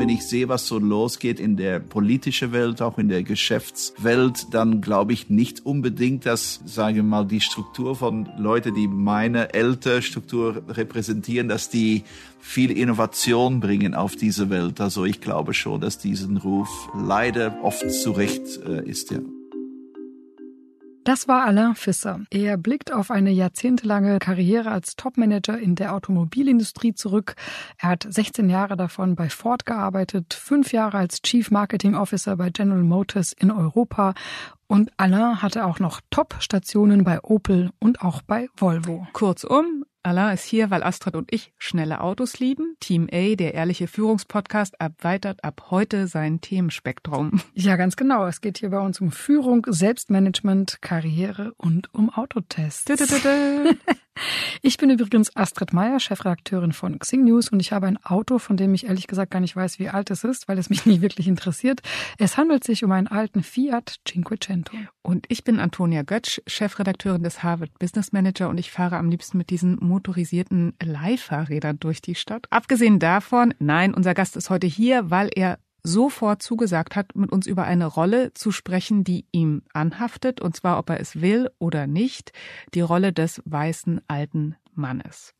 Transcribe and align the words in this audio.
Wenn 0.00 0.08
ich 0.08 0.26
sehe, 0.26 0.48
was 0.48 0.66
so 0.66 0.78
losgeht 0.78 1.38
in 1.38 1.58
der 1.58 1.78
politischen 1.78 2.52
Welt, 2.52 2.80
auch 2.80 2.96
in 2.96 3.10
der 3.10 3.22
Geschäftswelt, 3.22 4.46
dann 4.50 4.80
glaube 4.80 5.12
ich 5.12 5.28
nicht 5.28 5.66
unbedingt, 5.66 6.24
dass, 6.24 6.58
sagen 6.64 6.96
wir 6.96 7.02
mal, 7.02 7.26
die 7.26 7.42
Struktur 7.42 7.94
von 7.94 8.26
Leuten, 8.38 8.74
die 8.74 8.88
meine 8.88 9.52
ältere 9.52 10.00
Struktur 10.00 10.62
repräsentieren, 10.70 11.48
dass 11.48 11.68
die 11.68 12.04
viel 12.38 12.70
Innovation 12.70 13.60
bringen 13.60 13.94
auf 13.94 14.16
diese 14.16 14.48
Welt. 14.48 14.80
Also 14.80 15.04
ich 15.04 15.20
glaube 15.20 15.52
schon, 15.52 15.82
dass 15.82 15.98
diesen 15.98 16.38
Ruf 16.38 16.88
leider 16.96 17.62
oft 17.62 17.90
zu 17.90 18.12
Recht 18.12 18.58
äh, 18.66 18.82
ist, 18.88 19.10
ja. 19.10 19.18
Das 21.04 21.28
war 21.28 21.44
Alain 21.44 21.74
Fisser. 21.74 22.20
Er 22.30 22.56
blickt 22.58 22.92
auf 22.92 23.10
eine 23.10 23.30
jahrzehntelange 23.30 24.18
Karriere 24.18 24.70
als 24.70 24.96
Topmanager 24.96 25.58
in 25.58 25.74
der 25.74 25.94
Automobilindustrie 25.94 26.94
zurück. 26.94 27.36
Er 27.78 27.90
hat 27.90 28.06
16 28.08 28.50
Jahre 28.50 28.76
davon 28.76 29.14
bei 29.14 29.30
Ford 29.30 29.64
gearbeitet, 29.64 30.34
fünf 30.34 30.72
Jahre 30.72 30.98
als 30.98 31.22
Chief 31.22 31.50
Marketing 31.50 31.94
Officer 31.94 32.36
bei 32.36 32.50
General 32.50 32.82
Motors 32.82 33.32
in 33.32 33.50
Europa 33.50 34.14
und 34.70 34.92
Alain 34.98 35.42
hatte 35.42 35.64
auch 35.64 35.80
noch 35.80 36.00
Top-Stationen 36.10 37.02
bei 37.02 37.20
Opel 37.24 37.70
und 37.80 38.02
auch 38.02 38.22
bei 38.22 38.46
Volvo. 38.56 39.08
Kurzum, 39.12 39.84
Alain 40.02 40.32
ist 40.32 40.44
hier, 40.44 40.70
weil 40.70 40.82
Astrid 40.82 41.14
und 41.14 41.30
ich 41.30 41.52
schnelle 41.58 42.00
Autos 42.00 42.38
lieben. 42.38 42.74
Team 42.80 43.08
A, 43.12 43.34
der 43.34 43.52
ehrliche 43.52 43.86
Führungspodcast, 43.86 44.76
erweitert 44.78 45.44
ab 45.44 45.66
heute 45.70 46.06
sein 46.06 46.40
Themenspektrum. 46.40 47.42
Ja, 47.52 47.76
ganz 47.76 47.96
genau. 47.96 48.26
Es 48.26 48.40
geht 48.40 48.58
hier 48.58 48.70
bei 48.70 48.80
uns 48.80 49.00
um 49.00 49.12
Führung, 49.12 49.66
Selbstmanagement, 49.68 50.80
Karriere 50.80 51.52
und 51.58 51.92
um 51.92 52.08
Autotests. 52.08 52.86
Ich 54.70 54.76
bin 54.76 54.88
übrigens 54.88 55.34
Astrid 55.34 55.72
Meyer, 55.72 55.98
Chefredakteurin 55.98 56.70
von 56.70 57.00
Xing 57.00 57.24
News 57.24 57.48
und 57.48 57.58
ich 57.58 57.72
habe 57.72 57.88
ein 57.88 57.96
Auto, 58.04 58.38
von 58.38 58.56
dem 58.56 58.72
ich 58.72 58.86
ehrlich 58.86 59.08
gesagt 59.08 59.32
gar 59.32 59.40
nicht 59.40 59.56
weiß, 59.56 59.80
wie 59.80 59.88
alt 59.88 60.12
es 60.12 60.22
ist, 60.22 60.46
weil 60.46 60.58
es 60.58 60.70
mich 60.70 60.86
nicht 60.86 61.00
wirklich 61.00 61.26
interessiert. 61.26 61.80
Es 62.18 62.36
handelt 62.36 62.62
sich 62.62 62.84
um 62.84 62.92
einen 62.92 63.08
alten 63.08 63.42
Fiat 63.42 63.96
Cinquecento. 64.08 64.76
Und 65.02 65.26
ich 65.28 65.42
bin 65.42 65.58
Antonia 65.58 66.02
Götsch, 66.04 66.40
Chefredakteurin 66.46 67.24
des 67.24 67.42
Harvard 67.42 67.76
Business 67.80 68.12
Manager 68.12 68.48
und 68.48 68.58
ich 68.58 68.70
fahre 68.70 68.98
am 68.98 69.10
liebsten 69.10 69.38
mit 69.38 69.50
diesen 69.50 69.76
motorisierten 69.80 70.74
Leihfahrrädern 70.80 71.80
durch 71.80 72.00
die 72.00 72.14
Stadt. 72.14 72.46
Abgesehen 72.50 73.00
davon, 73.00 73.52
nein, 73.58 73.92
unser 73.92 74.14
Gast 74.14 74.36
ist 74.36 74.50
heute 74.50 74.68
hier, 74.68 75.10
weil 75.10 75.30
er 75.34 75.58
sofort 75.82 76.42
zugesagt 76.42 76.96
hat, 76.96 77.14
mit 77.16 77.32
uns 77.32 77.46
über 77.46 77.64
eine 77.64 77.86
Rolle 77.86 78.32
zu 78.34 78.52
sprechen, 78.52 79.04
die 79.04 79.26
ihm 79.32 79.62
anhaftet, 79.72 80.40
und 80.40 80.56
zwar 80.56 80.78
ob 80.78 80.90
er 80.90 81.00
es 81.00 81.20
will 81.20 81.50
oder 81.58 81.86
nicht, 81.86 82.32
die 82.74 82.80
Rolle 82.80 83.12
des 83.12 83.42
weißen 83.44 84.00
alten 84.08 84.56
Mannes. 84.80 85.34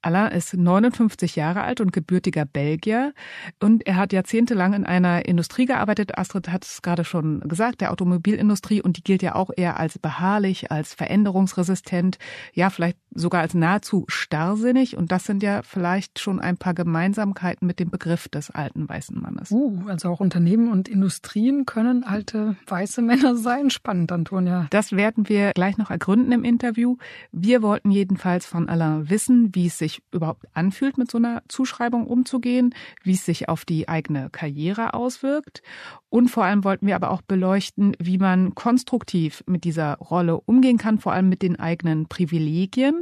Alain 0.00 0.30
ist 0.30 0.54
59 0.54 1.34
Jahre 1.34 1.62
alt 1.62 1.80
und 1.80 1.92
gebürtiger 1.92 2.44
Belgier 2.44 3.12
und 3.60 3.84
er 3.86 3.96
hat 3.96 4.12
jahrzehntelang 4.12 4.72
in 4.74 4.86
einer 4.86 5.26
Industrie 5.26 5.66
gearbeitet. 5.66 6.16
Astrid 6.16 6.48
hat 6.50 6.64
es 6.64 6.82
gerade 6.82 7.04
schon 7.04 7.40
gesagt, 7.40 7.80
der 7.80 7.90
Automobilindustrie 7.90 8.80
und 8.80 8.96
die 8.96 9.02
gilt 9.02 9.22
ja 9.22 9.34
auch 9.34 9.50
eher 9.56 9.78
als 9.78 9.98
beharrlich, 9.98 10.70
als 10.70 10.94
veränderungsresistent, 10.94 12.18
ja 12.54 12.70
vielleicht 12.70 12.98
sogar 13.12 13.40
als 13.40 13.54
nahezu 13.54 14.04
starrsinnig 14.06 14.96
und 14.96 15.10
das 15.10 15.24
sind 15.24 15.42
ja 15.42 15.62
vielleicht 15.62 16.20
schon 16.20 16.40
ein 16.40 16.56
paar 16.56 16.74
Gemeinsamkeiten 16.74 17.66
mit 17.66 17.80
dem 17.80 17.90
Begriff 17.90 18.28
des 18.28 18.50
alten 18.50 18.88
weißen 18.88 19.20
Mannes. 19.20 19.50
Uh, 19.50 19.82
also 19.88 20.10
auch 20.10 20.20
Unternehmen 20.20 20.70
und 20.70 20.88
Industrien 20.88 21.66
können 21.66 22.04
alte 22.04 22.56
weiße 22.68 23.02
Männer 23.02 23.34
sein. 23.36 23.70
Spannend, 23.70 24.12
Antonia. 24.12 24.68
Das 24.70 24.92
werden 24.92 25.28
wir 25.28 25.52
gleich 25.54 25.76
noch 25.76 25.90
ergründen 25.90 26.30
im 26.30 26.44
Interview. 26.44 26.96
Wir 27.32 27.62
wollten 27.62 27.90
jedenfalls 27.90 28.46
von 28.46 28.68
Alain 28.68 29.10
wissen, 29.10 29.54
wie 29.54 29.66
es 29.66 29.78
sich 29.78 29.88
sich 29.88 30.02
überhaupt 30.12 30.44
anfühlt, 30.52 30.98
mit 30.98 31.10
so 31.10 31.18
einer 31.18 31.42
Zuschreibung 31.48 32.06
umzugehen, 32.06 32.74
wie 33.02 33.12
es 33.12 33.24
sich 33.24 33.48
auf 33.48 33.64
die 33.64 33.88
eigene 33.88 34.28
Karriere 34.30 34.94
auswirkt. 34.94 35.62
Und 36.10 36.28
vor 36.28 36.44
allem 36.44 36.64
wollten 36.64 36.86
wir 36.86 36.96
aber 36.96 37.10
auch 37.10 37.22
beleuchten, 37.22 37.96
wie 37.98 38.18
man 38.18 38.54
konstruktiv 38.54 39.42
mit 39.46 39.64
dieser 39.64 39.96
Rolle 39.96 40.40
umgehen 40.40 40.78
kann, 40.78 40.98
vor 40.98 41.12
allem 41.12 41.28
mit 41.28 41.42
den 41.42 41.58
eigenen 41.58 42.06
Privilegien 42.06 42.97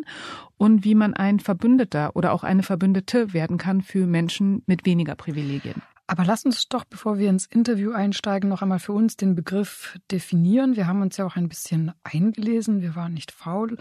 und 0.57 0.85
wie 0.85 0.95
man 0.95 1.15
ein 1.15 1.41
Verbündeter 1.41 2.15
oder 2.15 2.33
auch 2.33 2.45
eine 2.45 2.63
Verbündete 2.63 3.33
werden 3.33 3.59
kann 3.59 3.83
für 3.83 4.07
Menschen 4.07 4.63
mit 4.67 4.87
weniger 4.87 5.15
Privilegien. 5.15 5.83
Aber 6.09 6.25
lass 6.25 6.45
uns 6.45 6.69
doch, 6.69 6.85
bevor 6.85 7.19
wir 7.19 7.29
ins 7.29 7.47
Interview 7.47 7.91
einsteigen, 7.91 8.49
noch 8.49 8.63
einmal 8.63 8.79
für 8.79 8.93
uns 8.93 9.17
den 9.17 9.35
Begriff 9.35 9.99
definieren. 10.13 10.77
Wir 10.77 10.87
haben 10.87 11.03
uns 11.03 11.17
ja 11.17 11.27
auch 11.27 11.35
ein 11.35 11.49
bisschen 11.49 11.93
eingelesen, 12.05 12.81
wir 12.81 12.95
waren 12.95 13.13
nicht 13.13 13.33
faul. 13.33 13.77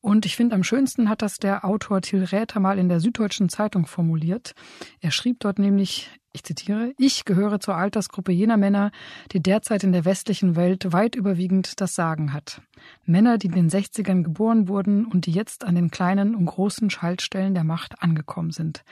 Und 0.00 0.26
ich 0.26 0.34
finde, 0.34 0.56
am 0.56 0.64
schönsten 0.64 1.08
hat 1.08 1.22
das 1.22 1.38
der 1.38 1.64
Autor 1.64 2.00
Till 2.00 2.24
Räther 2.24 2.58
mal 2.58 2.78
in 2.78 2.88
der 2.88 2.98
Süddeutschen 2.98 3.48
Zeitung 3.48 3.86
formuliert. 3.86 4.54
Er 5.00 5.12
schrieb 5.12 5.38
dort 5.38 5.60
nämlich, 5.60 6.10
ich 6.32 6.42
zitiere, 6.44 6.92
ich 6.98 7.24
gehöre 7.24 7.58
zur 7.60 7.76
Altersgruppe 7.76 8.32
jener 8.32 8.56
Männer, 8.56 8.90
die 9.32 9.40
derzeit 9.40 9.82
in 9.82 9.92
der 9.92 10.04
westlichen 10.04 10.56
Welt 10.56 10.92
weit 10.92 11.14
überwiegend 11.14 11.80
das 11.80 11.94
Sagen 11.94 12.32
hat. 12.32 12.60
Männer, 13.04 13.38
die 13.38 13.46
in 13.46 13.54
den 13.54 13.70
60ern 13.70 14.22
geboren 14.22 14.68
wurden 14.68 15.06
und 15.06 15.26
die 15.26 15.32
jetzt 15.32 15.64
an 15.64 15.74
den 15.74 15.90
kleinen 15.90 16.34
und 16.34 16.46
großen 16.46 16.90
Schaltstellen 16.90 17.54
der 17.54 17.64
Macht 17.64 18.02
angekommen 18.02 18.50
sind. 18.50 18.84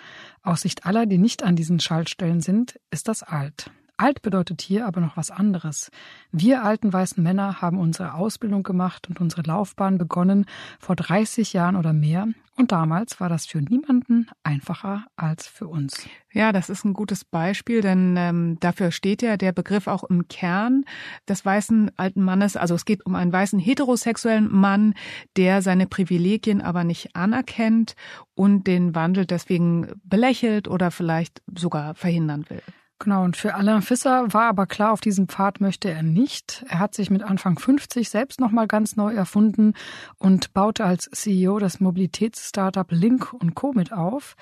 Aus 0.43 0.63
Sicht 0.63 0.87
aller, 0.87 1.07
die 1.07 1.19
nicht 1.19 1.43
an 1.43 1.57
diesen 1.57 1.81
Schaltstellen 1.81 2.41
sind, 2.41 2.81
ist 2.91 3.09
das 3.09 3.23
alt. 3.23 3.71
Alt 3.99 4.21
bedeutet 4.21 4.61
hier 4.61 4.87
aber 4.87 5.01
noch 5.01 5.17
was 5.17 5.31
anderes. 5.31 5.91
Wir 6.31 6.63
alten 6.63 6.93
weißen 6.93 7.23
Männer 7.23 7.63
haben 7.63 7.79
unsere 7.79 8.13
Ausbildung 8.13 8.63
gemacht 8.63 9.09
und 9.09 9.23
unsere 9.23 9.43
Laufbahn 9.43 9.97
begonnen 9.97 10.45
vor 10.79 10.97
30 10.97 11.55
Jahren 11.55 11.77
oder 11.77 11.95
mehr. 11.95 12.29
Und 12.59 12.73
damals 12.73 13.21
war 13.21 13.29
das 13.31 13.47
für 13.47 13.61
niemanden 13.61 14.29
einfacher 14.43 15.07
als 15.17 15.47
für 15.47 15.67
uns. 15.67 16.07
Ja, 16.33 16.53
das 16.53 16.69
ist 16.69 16.85
ein 16.85 16.93
gutes 16.93 17.25
Beispiel, 17.25 17.81
denn 17.81 18.17
ähm, 18.19 18.59
dafür 18.61 18.91
steht 18.91 19.23
ja 19.23 19.39
der 19.39 19.53
Begriff 19.53 19.87
auch 19.87 20.05
im 20.05 20.29
Kern 20.29 20.85
des 21.29 21.45
weißen 21.45 21.91
alten 21.97 22.23
Mannes. 22.23 22.57
Also 22.57 22.75
es 22.75 22.85
geht 22.85 23.05
um 23.07 23.15
einen 23.15 23.33
weißen 23.33 23.59
heterosexuellen 23.59 24.51
Mann, 24.51 24.95
der 25.37 25.63
seine 25.63 25.87
Privilegien 25.87 26.61
aber 26.61 26.85
nicht 26.85 27.17
anerkennt 27.17 27.95
und 28.35 28.67
den 28.67 28.95
Wandel 28.95 29.25
deswegen 29.25 29.89
belächelt 30.05 30.69
oder 30.69 30.91
vielleicht 30.91 31.43
sogar 31.55 31.95
verhindern 31.95 32.45
will. 32.49 32.63
Genau, 32.99 33.25
und 33.25 33.37
für 33.37 33.55
Alain 33.55 33.83
Fisser 33.83 34.33
war 34.33 34.49
aber 34.49 34.67
klar, 34.67 34.93
auf 34.93 35.03
diesem 35.03 35.29
Pfad 35.29 35.61
möchte 35.61 35.91
er 35.91 36.03
nicht. 36.03 36.65
Er 36.69 36.79
hat 36.79 36.95
sich 36.95 37.11
mit 37.11 37.23
Anfang 37.23 37.59
50 37.59 38.09
selbst 38.09 38.41
nochmal 38.41 38.67
ganz 38.67 38.97
neu 38.97 39.13
erfunden 39.13 39.75
und 40.19 40.55
baute 40.55 40.85
als 40.85 41.11
CEO 41.13 41.59
das 41.59 41.79
Mobilitätsstartup 41.79 42.91
Link 42.93 43.35
Co. 43.55 43.73
mit 43.75 43.93
auf. 43.93 44.35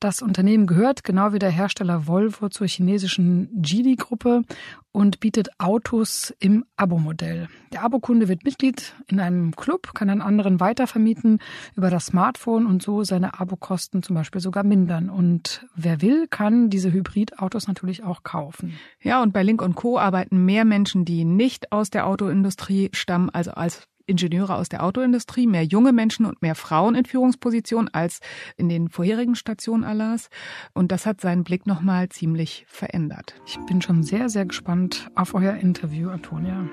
Das 0.00 0.20
Unternehmen 0.20 0.66
gehört, 0.66 1.04
genau 1.04 1.32
wie 1.32 1.38
der 1.38 1.50
Hersteller 1.50 2.08
Volvo, 2.08 2.48
zur 2.48 2.66
chinesischen 2.66 3.48
Geely-Gruppe 3.62 4.42
und 4.90 5.20
bietet 5.20 5.48
Autos 5.60 6.34
im 6.40 6.64
Abo-Modell. 6.76 7.48
Der 7.72 7.84
Abokunde 7.84 8.28
wird 8.28 8.44
Mitglied 8.44 8.94
in 9.06 9.20
einem 9.20 9.54
Club, 9.56 9.94
kann 9.94 10.10
an 10.10 10.20
anderen 10.20 10.58
weitervermieten 10.58 11.38
über 11.76 11.88
das 11.88 12.06
Smartphone 12.06 12.66
und 12.66 12.82
so 12.82 13.04
seine 13.04 13.38
Abokosten 13.38 14.02
zum 14.02 14.14
Beispiel 14.14 14.40
sogar 14.40 14.64
mindern. 14.64 15.08
Und 15.08 15.66
wer 15.76 16.02
will, 16.02 16.26
kann 16.28 16.68
diese 16.68 16.92
Hybridautos 16.92 17.68
natürlich 17.68 17.91
auch 18.00 18.22
kaufen. 18.22 18.78
Ja, 19.00 19.22
und 19.22 19.32
bei 19.32 19.42
Link 19.42 19.62
Co. 19.74 19.98
arbeiten 19.98 20.44
mehr 20.44 20.64
Menschen, 20.64 21.04
die 21.04 21.24
nicht 21.24 21.72
aus 21.72 21.90
der 21.90 22.06
Autoindustrie 22.06 22.90
stammen, 22.92 23.30
also 23.30 23.52
als 23.52 23.88
Ingenieure 24.06 24.56
aus 24.56 24.68
der 24.68 24.82
Autoindustrie, 24.82 25.46
mehr 25.46 25.64
junge 25.64 25.92
Menschen 25.92 26.26
und 26.26 26.42
mehr 26.42 26.54
Frauen 26.54 26.94
in 26.94 27.04
Führungspositionen 27.04 27.92
als 27.92 28.20
in 28.56 28.68
den 28.68 28.88
vorherigen 28.88 29.34
Stationen 29.34 29.84
Allahs. 29.84 30.28
Und 30.74 30.92
das 30.92 31.06
hat 31.06 31.20
seinen 31.20 31.44
Blick 31.44 31.66
nochmal 31.66 32.08
ziemlich 32.08 32.64
verändert. 32.68 33.34
Ich 33.46 33.58
bin 33.66 33.80
schon 33.80 34.02
sehr, 34.02 34.28
sehr 34.28 34.46
gespannt 34.46 35.08
auf 35.14 35.34
euer 35.34 35.54
Interview, 35.54 36.10
Antonia. 36.10 36.68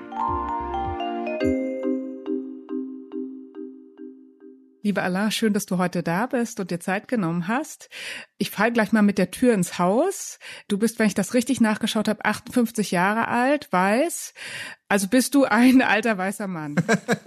Liebe 4.82 5.02
Allah, 5.02 5.30
schön, 5.30 5.52
dass 5.52 5.66
du 5.66 5.76
heute 5.76 6.02
da 6.02 6.24
bist 6.24 6.58
und 6.58 6.70
dir 6.70 6.80
Zeit 6.80 7.06
genommen 7.06 7.48
hast. 7.48 7.90
Ich 8.38 8.50
falle 8.50 8.72
gleich 8.72 8.92
mal 8.92 9.02
mit 9.02 9.18
der 9.18 9.30
Tür 9.30 9.52
ins 9.52 9.78
Haus. 9.78 10.38
Du 10.68 10.78
bist, 10.78 10.98
wenn 10.98 11.06
ich 11.06 11.12
das 11.12 11.34
richtig 11.34 11.60
nachgeschaut 11.60 12.08
habe, 12.08 12.24
58 12.24 12.90
Jahre 12.90 13.28
alt, 13.28 13.70
weiß, 13.72 14.32
also 14.90 15.06
bist 15.06 15.36
du 15.36 15.44
ein 15.44 15.82
alter 15.86 16.18
weißer 16.18 16.48
Mann? 16.48 16.74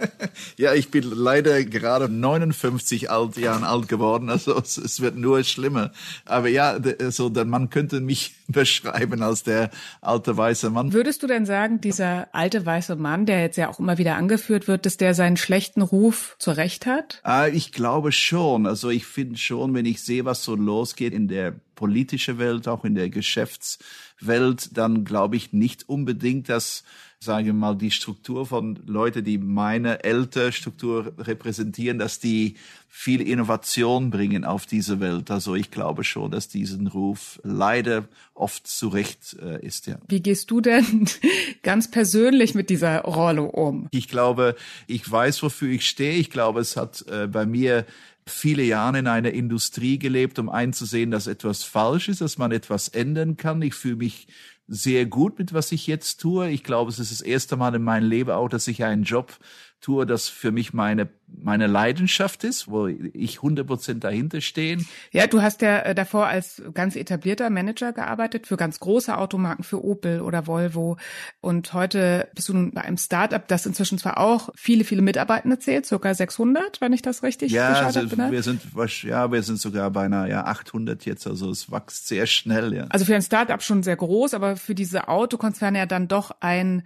ja, 0.58 0.74
ich 0.74 0.90
bin 0.90 1.04
leider 1.04 1.64
gerade 1.64 2.10
59 2.10 3.10
alt, 3.10 3.38
Jahren 3.38 3.64
alt 3.64 3.88
geworden. 3.88 4.28
Also 4.28 4.58
es, 4.58 4.76
es, 4.76 5.00
wird 5.00 5.16
nur 5.16 5.42
schlimmer. 5.44 5.90
Aber 6.26 6.48
ja, 6.48 6.78
also 7.00 7.30
der 7.30 7.46
Mann 7.46 7.70
könnte 7.70 8.02
mich 8.02 8.34
beschreiben 8.48 9.22
als 9.22 9.44
der 9.44 9.70
alte 10.02 10.36
weiße 10.36 10.68
Mann. 10.68 10.92
Würdest 10.92 11.22
du 11.22 11.26
denn 11.26 11.46
sagen, 11.46 11.80
dieser 11.80 12.28
alte 12.32 12.66
weiße 12.66 12.96
Mann, 12.96 13.24
der 13.24 13.40
jetzt 13.40 13.56
ja 13.56 13.70
auch 13.70 13.78
immer 13.78 13.96
wieder 13.96 14.16
angeführt 14.16 14.68
wird, 14.68 14.84
dass 14.84 14.98
der 14.98 15.14
seinen 15.14 15.38
schlechten 15.38 15.80
Ruf 15.80 16.36
zurecht 16.38 16.84
hat? 16.84 17.20
Ah, 17.22 17.46
ich 17.46 17.72
glaube 17.72 18.12
schon. 18.12 18.66
Also 18.66 18.90
ich 18.90 19.06
finde 19.06 19.38
schon, 19.38 19.72
wenn 19.72 19.86
ich 19.86 20.02
sehe, 20.02 20.26
was 20.26 20.44
so 20.44 20.54
losgeht 20.54 21.14
in 21.14 21.28
der 21.28 21.54
politische 21.74 22.38
Welt, 22.38 22.68
auch 22.68 22.84
in 22.84 22.94
der 22.94 23.10
Geschäftswelt, 23.10 24.76
dann 24.76 25.04
glaube 25.04 25.36
ich 25.36 25.52
nicht 25.52 25.88
unbedingt, 25.88 26.48
dass 26.48 26.84
sage 27.24 27.48
ich 27.48 27.54
mal, 27.54 27.74
die 27.74 27.90
Struktur 27.90 28.46
von 28.46 28.78
Leuten, 28.86 29.24
die 29.24 29.38
meine 29.38 30.04
ältere 30.04 30.52
Struktur 30.52 31.12
repräsentieren, 31.18 31.98
dass 31.98 32.20
die 32.20 32.54
viel 32.88 33.20
Innovation 33.20 34.10
bringen 34.10 34.44
auf 34.44 34.66
diese 34.66 35.00
Welt. 35.00 35.30
Also 35.30 35.56
ich 35.56 35.70
glaube 35.70 36.04
schon, 36.04 36.30
dass 36.30 36.48
diesen 36.48 36.86
Ruf 36.86 37.40
leider 37.42 38.06
oft 38.34 38.66
zurecht 38.68 39.36
äh, 39.42 39.64
ist. 39.66 39.86
Ja. 39.86 39.96
Wie 40.06 40.22
gehst 40.22 40.50
du 40.50 40.60
denn 40.60 41.08
ganz 41.62 41.90
persönlich 41.90 42.54
mit 42.54 42.70
dieser 42.70 43.00
Rolle 43.00 43.42
um? 43.42 43.88
Ich 43.90 44.08
glaube, 44.08 44.54
ich 44.86 45.10
weiß, 45.10 45.42
wofür 45.42 45.70
ich 45.70 45.88
stehe. 45.88 46.14
Ich 46.14 46.30
glaube, 46.30 46.60
es 46.60 46.76
hat 46.76 47.04
äh, 47.08 47.26
bei 47.26 47.46
mir 47.46 47.84
viele 48.26 48.62
Jahre 48.62 48.98
in 48.98 49.06
einer 49.06 49.32
Industrie 49.32 49.98
gelebt, 49.98 50.38
um 50.38 50.48
einzusehen, 50.48 51.10
dass 51.10 51.26
etwas 51.26 51.62
falsch 51.62 52.08
ist, 52.08 52.20
dass 52.20 52.38
man 52.38 52.52
etwas 52.52 52.88
ändern 52.88 53.36
kann. 53.36 53.60
Ich 53.62 53.74
fühle 53.74 53.96
mich 53.96 54.28
sehr 54.66 55.04
gut 55.04 55.38
mit, 55.38 55.52
was 55.52 55.72
ich 55.72 55.86
jetzt 55.86 56.20
tue. 56.20 56.48
Ich 56.48 56.64
glaube, 56.64 56.90
es 56.90 56.98
ist 56.98 57.12
das 57.12 57.20
erste 57.20 57.56
Mal 57.56 57.74
in 57.74 57.82
meinem 57.82 58.08
Leben 58.08 58.30
auch, 58.30 58.48
dass 58.48 58.66
ich 58.66 58.82
einen 58.82 59.02
Job 59.02 59.36
tue, 59.84 60.06
das 60.06 60.28
für 60.28 60.50
mich 60.50 60.72
meine, 60.72 61.08
meine 61.26 61.66
Leidenschaft 61.66 62.42
ist, 62.42 62.68
wo 62.68 62.86
ich 62.86 63.36
100 63.36 63.66
Prozent 63.66 64.04
dahinter 64.04 64.40
stehen. 64.40 64.86
Ja, 65.12 65.26
du 65.26 65.42
hast 65.42 65.60
ja 65.60 65.80
äh, 65.80 65.94
davor 65.94 66.26
als 66.26 66.62
ganz 66.72 66.96
etablierter 66.96 67.50
Manager 67.50 67.92
gearbeitet 67.92 68.46
für 68.46 68.56
ganz 68.56 68.80
große 68.80 69.16
Automarken, 69.16 69.62
für 69.62 69.84
Opel 69.84 70.22
oder 70.22 70.46
Volvo. 70.46 70.96
Und 71.42 71.74
heute 71.74 72.28
bist 72.34 72.48
du 72.48 72.54
nun 72.54 72.72
bei 72.72 72.80
einem 72.80 72.96
Startup, 72.96 73.46
das 73.46 73.66
inzwischen 73.66 73.98
zwar 73.98 74.18
auch 74.18 74.48
viele, 74.54 74.84
viele 74.84 75.02
Mitarbeitende 75.02 75.58
zählt, 75.58 75.84
circa 75.84 76.14
600, 76.14 76.80
wenn 76.80 76.94
ich 76.94 77.02
das 77.02 77.22
richtig 77.22 77.52
ja, 77.52 77.74
also 77.74 78.00
wir 78.10 78.42
sind, 78.42 78.62
ja, 79.02 79.30
wir 79.30 79.42
sind 79.42 79.60
sogar 79.60 79.90
bei 79.90 80.04
einer, 80.04 80.26
ja, 80.26 80.44
800 80.46 81.04
jetzt, 81.04 81.26
also 81.26 81.50
es 81.50 81.70
wächst 81.70 82.08
sehr 82.08 82.26
schnell, 82.26 82.72
ja. 82.72 82.86
Also 82.88 83.04
für 83.04 83.14
ein 83.14 83.22
Startup 83.22 83.62
schon 83.62 83.82
sehr 83.82 83.96
groß, 83.96 84.32
aber 84.32 84.56
für 84.56 84.74
diese 84.74 85.08
Autokonzerne 85.08 85.78
ja 85.78 85.86
dann 85.86 86.08
doch 86.08 86.30
ein 86.40 86.84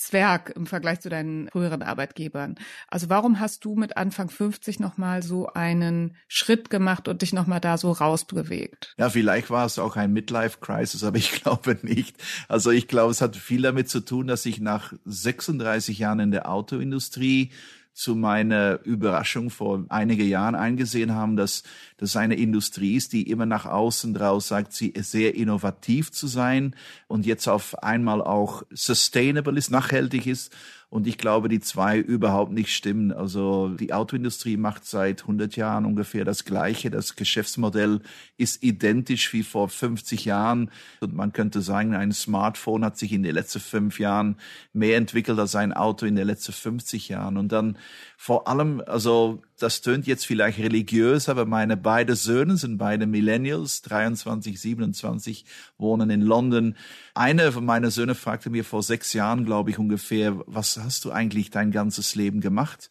Zwerg 0.00 0.50
im 0.56 0.66
Vergleich 0.66 1.00
zu 1.00 1.10
deinen 1.10 1.48
früheren 1.48 1.82
Arbeitgebern. 1.82 2.54
Also 2.88 3.10
warum 3.10 3.38
hast 3.38 3.66
du 3.66 3.74
mit 3.74 3.98
Anfang 3.98 4.30
50 4.30 4.80
nochmal 4.80 5.22
so 5.22 5.48
einen 5.48 6.16
Schritt 6.26 6.70
gemacht 6.70 7.06
und 7.06 7.20
dich 7.20 7.34
nochmal 7.34 7.60
da 7.60 7.76
so 7.76 7.92
rausbewegt? 7.92 8.94
Ja, 8.96 9.10
vielleicht 9.10 9.50
war 9.50 9.66
es 9.66 9.78
auch 9.78 9.96
ein 9.96 10.12
Midlife-Crisis, 10.14 11.04
aber 11.04 11.18
ich 11.18 11.32
glaube 11.42 11.78
nicht. 11.82 12.16
Also 12.48 12.70
ich 12.70 12.88
glaube, 12.88 13.10
es 13.10 13.20
hat 13.20 13.36
viel 13.36 13.60
damit 13.60 13.90
zu 13.90 14.00
tun, 14.00 14.26
dass 14.26 14.46
ich 14.46 14.58
nach 14.58 14.94
36 15.04 15.98
Jahren 15.98 16.20
in 16.20 16.30
der 16.30 16.50
Autoindustrie 16.50 17.52
zu 17.92 18.14
meiner 18.14 18.80
Überraschung 18.84 19.50
vor 19.50 19.84
einigen 19.88 20.26
Jahren 20.26 20.54
eingesehen 20.54 21.14
haben, 21.14 21.36
dass 21.36 21.62
das 21.96 22.16
eine 22.16 22.36
Industrie 22.36 22.96
ist, 22.96 23.12
die 23.12 23.28
immer 23.28 23.46
nach 23.46 23.66
außen 23.66 24.14
draus 24.14 24.48
sagt, 24.48 24.72
sie 24.72 24.88
ist 24.88 25.10
sehr 25.10 25.34
innovativ 25.34 26.10
zu 26.12 26.26
sein 26.26 26.74
und 27.08 27.26
jetzt 27.26 27.48
auf 27.48 27.82
einmal 27.82 28.22
auch 28.22 28.62
sustainable 28.70 29.58
ist, 29.58 29.70
nachhaltig 29.70 30.26
ist 30.26 30.52
und 30.90 31.06
ich 31.06 31.18
glaube, 31.18 31.48
die 31.48 31.60
zwei 31.60 31.98
überhaupt 31.98 32.50
nicht 32.50 32.74
stimmen. 32.74 33.12
Also 33.12 33.68
die 33.68 33.92
Autoindustrie 33.92 34.56
macht 34.56 34.84
seit 34.84 35.22
100 35.22 35.54
Jahren 35.54 35.84
ungefähr 35.86 36.24
das 36.24 36.44
Gleiche. 36.44 36.90
Das 36.90 37.14
Geschäftsmodell 37.14 38.00
ist 38.36 38.64
identisch 38.64 39.32
wie 39.32 39.44
vor 39.44 39.68
50 39.68 40.24
Jahren. 40.24 40.68
Und 40.98 41.14
man 41.14 41.32
könnte 41.32 41.60
sagen, 41.60 41.94
ein 41.94 42.10
Smartphone 42.10 42.84
hat 42.84 42.98
sich 42.98 43.12
in 43.12 43.22
den 43.22 43.36
letzten 43.36 43.60
fünf 43.60 44.00
Jahren 44.00 44.34
mehr 44.72 44.96
entwickelt 44.96 45.38
als 45.38 45.54
ein 45.54 45.72
Auto 45.72 46.06
in 46.06 46.16
den 46.16 46.26
letzten 46.26 46.52
50 46.52 47.08
Jahren. 47.08 47.36
Und 47.36 47.52
dann 47.52 47.78
vor 48.16 48.48
allem, 48.48 48.82
also 48.84 49.42
das 49.62 49.82
tönt 49.82 50.06
jetzt 50.06 50.26
vielleicht 50.26 50.58
religiös, 50.58 51.28
aber 51.28 51.46
meine 51.46 51.76
beiden 51.76 52.16
Söhne 52.16 52.56
sind 52.56 52.78
beide 52.78 53.06
Millennials, 53.06 53.82
23, 53.82 54.60
27, 54.60 55.44
wohnen 55.78 56.10
in 56.10 56.22
London. 56.22 56.76
Einer 57.14 57.52
von 57.52 57.64
meinen 57.64 57.90
Söhnen 57.90 58.14
fragte 58.14 58.50
mir 58.50 58.64
vor 58.64 58.82
sechs 58.82 59.12
Jahren, 59.12 59.44
glaube 59.44 59.70
ich, 59.70 59.78
ungefähr, 59.78 60.42
was 60.46 60.78
hast 60.78 61.04
du 61.04 61.12
eigentlich 61.12 61.50
dein 61.50 61.70
ganzes 61.70 62.14
Leben 62.14 62.40
gemacht? 62.40 62.90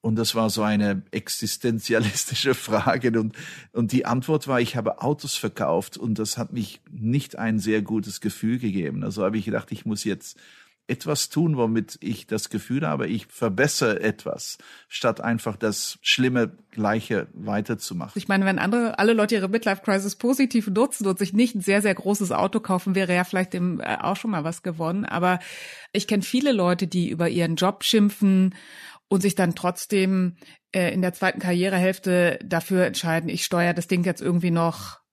Und 0.00 0.16
das 0.16 0.34
war 0.34 0.50
so 0.50 0.62
eine 0.62 1.02
existenzialistische 1.12 2.54
Frage. 2.54 3.18
Und, 3.18 3.34
und 3.72 3.90
die 3.90 4.04
Antwort 4.04 4.46
war, 4.46 4.60
ich 4.60 4.76
habe 4.76 5.00
Autos 5.00 5.34
verkauft 5.34 5.96
und 5.96 6.18
das 6.18 6.36
hat 6.36 6.52
mich 6.52 6.82
nicht 6.90 7.36
ein 7.36 7.58
sehr 7.58 7.80
gutes 7.80 8.20
Gefühl 8.20 8.58
gegeben. 8.58 9.02
Also 9.02 9.24
habe 9.24 9.38
ich 9.38 9.46
gedacht, 9.46 9.72
ich 9.72 9.86
muss 9.86 10.04
jetzt 10.04 10.38
etwas 10.86 11.30
tun, 11.30 11.56
womit 11.56 11.98
ich 12.00 12.26
das 12.26 12.50
Gefühl 12.50 12.86
habe, 12.86 13.06
ich 13.06 13.26
verbessere 13.26 14.00
etwas, 14.00 14.58
statt 14.88 15.20
einfach 15.20 15.56
das 15.56 15.98
schlimme 16.02 16.52
Gleiche 16.70 17.28
weiterzumachen. 17.32 18.12
Ich 18.16 18.28
meine, 18.28 18.44
wenn 18.44 18.58
andere, 18.58 18.98
alle 18.98 19.14
Leute 19.14 19.34
ihre 19.34 19.48
Midlife-Crisis 19.48 20.16
positiv 20.16 20.68
nutzen 20.68 21.06
und 21.06 21.18
sich 21.18 21.32
nicht 21.32 21.54
ein 21.54 21.62
sehr, 21.62 21.80
sehr 21.80 21.94
großes 21.94 22.32
Auto 22.32 22.60
kaufen, 22.60 22.94
wäre 22.94 23.14
ja 23.14 23.24
vielleicht 23.24 23.54
dem 23.54 23.80
äh, 23.80 23.96
auch 24.00 24.16
schon 24.16 24.30
mal 24.30 24.44
was 24.44 24.62
gewonnen. 24.62 25.06
Aber 25.06 25.38
ich 25.92 26.06
kenne 26.06 26.22
viele 26.22 26.52
Leute, 26.52 26.86
die 26.86 27.08
über 27.08 27.28
ihren 27.28 27.56
Job 27.56 27.82
schimpfen 27.82 28.54
und 29.08 29.22
sich 29.22 29.34
dann 29.34 29.54
trotzdem 29.54 30.36
äh, 30.72 30.92
in 30.92 31.00
der 31.00 31.14
zweiten 31.14 31.40
Karrierehälfte 31.40 32.38
dafür 32.44 32.84
entscheiden, 32.84 33.30
ich 33.30 33.44
steuere 33.44 33.74
das 33.74 33.86
Ding 33.86 34.04
jetzt 34.04 34.20
irgendwie 34.20 34.50
noch 34.50 35.03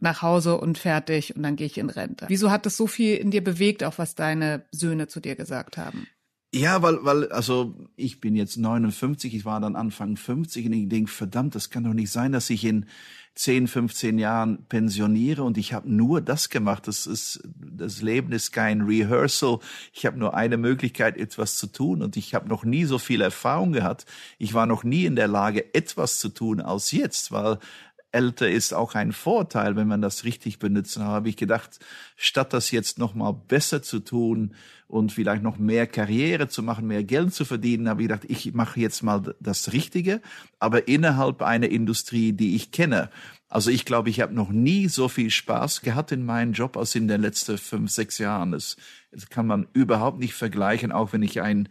nach 0.00 0.22
Hause 0.22 0.58
und 0.58 0.78
fertig 0.78 1.36
und 1.36 1.42
dann 1.42 1.56
gehe 1.56 1.66
ich 1.66 1.78
in 1.78 1.90
Rente. 1.90 2.26
Wieso 2.28 2.50
hat 2.50 2.66
das 2.66 2.76
so 2.76 2.86
viel 2.86 3.16
in 3.16 3.30
dir 3.30 3.42
bewegt, 3.42 3.84
auch 3.84 3.98
was 3.98 4.14
deine 4.14 4.64
Söhne 4.70 5.08
zu 5.08 5.20
dir 5.20 5.36
gesagt 5.36 5.76
haben? 5.76 6.06
Ja, 6.54 6.82
weil, 6.82 7.04
weil, 7.04 7.32
also 7.32 7.74
ich 7.96 8.20
bin 8.20 8.36
jetzt 8.36 8.58
59, 8.58 9.34
ich 9.34 9.44
war 9.44 9.58
dann 9.58 9.74
Anfang 9.74 10.16
50 10.16 10.66
und 10.66 10.72
ich 10.72 10.88
denke, 10.88 11.10
verdammt, 11.10 11.56
das 11.56 11.68
kann 11.68 11.82
doch 11.82 11.94
nicht 11.94 12.12
sein, 12.12 12.30
dass 12.30 12.48
ich 12.48 12.64
in 12.64 12.86
10, 13.34 13.66
15 13.66 14.18
Jahren 14.18 14.64
pensioniere 14.68 15.42
und 15.42 15.58
ich 15.58 15.72
habe 15.72 15.90
nur 15.90 16.20
das 16.20 16.50
gemacht. 16.50 16.86
Das 16.86 17.08
ist, 17.08 17.42
das 17.56 18.02
Leben 18.02 18.30
ist 18.30 18.52
kein 18.52 18.82
Rehearsal. 18.82 19.58
Ich 19.92 20.06
habe 20.06 20.16
nur 20.16 20.34
eine 20.34 20.56
Möglichkeit, 20.56 21.16
etwas 21.16 21.56
zu 21.56 21.66
tun 21.66 22.02
und 22.02 22.16
ich 22.16 22.34
habe 22.34 22.48
noch 22.48 22.64
nie 22.64 22.84
so 22.84 22.98
viel 22.98 23.20
Erfahrung 23.20 23.72
gehabt. 23.72 24.06
Ich 24.38 24.54
war 24.54 24.66
noch 24.66 24.84
nie 24.84 25.06
in 25.06 25.16
der 25.16 25.26
Lage, 25.26 25.74
etwas 25.74 26.18
zu 26.18 26.28
tun 26.28 26.60
als 26.60 26.92
jetzt, 26.92 27.32
weil 27.32 27.58
älter 28.14 28.48
ist 28.48 28.72
auch 28.72 28.94
ein 28.94 29.12
Vorteil, 29.12 29.76
wenn 29.76 29.88
man 29.88 30.00
das 30.00 30.24
richtig 30.24 30.58
benutzt. 30.58 30.96
Da 30.96 31.02
habe 31.02 31.28
ich 31.28 31.36
gedacht, 31.36 31.80
statt 32.16 32.52
das 32.52 32.70
jetzt 32.70 32.98
noch 32.98 33.14
mal 33.14 33.32
besser 33.32 33.82
zu 33.82 33.98
tun 33.98 34.54
und 34.86 35.12
vielleicht 35.12 35.42
noch 35.42 35.58
mehr 35.58 35.86
Karriere 35.86 36.48
zu 36.48 36.62
machen, 36.62 36.86
mehr 36.86 37.02
Geld 37.02 37.34
zu 37.34 37.44
verdienen, 37.44 37.88
habe 37.88 38.02
ich 38.02 38.08
gedacht, 38.08 38.24
ich 38.28 38.54
mache 38.54 38.78
jetzt 38.80 39.02
mal 39.02 39.34
das 39.40 39.72
Richtige, 39.72 40.22
aber 40.60 40.86
innerhalb 40.86 41.42
einer 41.42 41.68
Industrie, 41.68 42.32
die 42.32 42.54
ich 42.54 42.70
kenne. 42.70 43.10
Also 43.48 43.70
ich 43.70 43.84
glaube, 43.84 44.10
ich 44.10 44.20
habe 44.20 44.34
noch 44.34 44.50
nie 44.50 44.88
so 44.88 45.08
viel 45.08 45.30
Spaß 45.30 45.80
gehabt 45.80 46.12
in 46.12 46.24
meinem 46.24 46.52
Job 46.52 46.76
als 46.76 46.94
in 46.94 47.08
den 47.08 47.20
letzten 47.20 47.58
fünf, 47.58 47.90
sechs 47.90 48.18
Jahren. 48.18 48.52
Das, 48.52 48.76
das 49.10 49.28
kann 49.28 49.46
man 49.46 49.66
überhaupt 49.72 50.18
nicht 50.18 50.34
vergleichen, 50.34 50.92
auch 50.92 51.12
wenn 51.12 51.22
ich 51.22 51.40
ein 51.40 51.68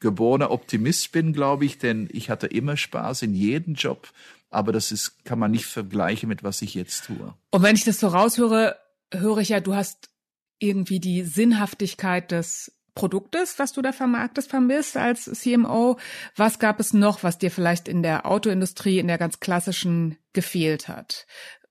geborener 0.00 0.50
Optimist 0.50 1.12
bin, 1.12 1.32
glaube 1.32 1.64
ich, 1.64 1.78
denn 1.78 2.08
ich 2.12 2.28
hatte 2.30 2.46
immer 2.46 2.76
Spaß 2.76 3.22
in 3.22 3.34
jedem 3.34 3.74
Job 3.74 4.12
aber 4.54 4.72
das 4.72 4.92
ist, 4.92 5.24
kann 5.24 5.38
man 5.38 5.50
nicht 5.50 5.66
vergleichen 5.66 6.28
mit 6.28 6.42
was 6.42 6.62
ich 6.62 6.74
jetzt 6.74 7.04
tue. 7.04 7.34
Und 7.50 7.62
wenn 7.62 7.76
ich 7.76 7.84
das 7.84 8.00
so 8.00 8.08
raushöre, 8.08 8.76
höre 9.12 9.38
ich 9.38 9.50
ja, 9.50 9.60
du 9.60 9.74
hast 9.74 10.10
irgendwie 10.58 11.00
die 11.00 11.22
Sinnhaftigkeit 11.22 12.30
des 12.30 12.72
Produktes, 12.94 13.58
was 13.58 13.72
du 13.72 13.82
da 13.82 13.92
vermarktest, 13.92 14.48
vermisst 14.48 14.96
als 14.96 15.24
CMO. 15.24 15.98
Was 16.36 16.60
gab 16.60 16.78
es 16.78 16.92
noch, 16.92 17.24
was 17.24 17.38
dir 17.38 17.50
vielleicht 17.50 17.88
in 17.88 18.04
der 18.04 18.24
Autoindustrie, 18.24 19.00
in 19.00 19.08
der 19.08 19.18
ganz 19.18 19.40
klassischen 19.40 20.16
gefehlt 20.32 20.86
hat? 20.86 21.26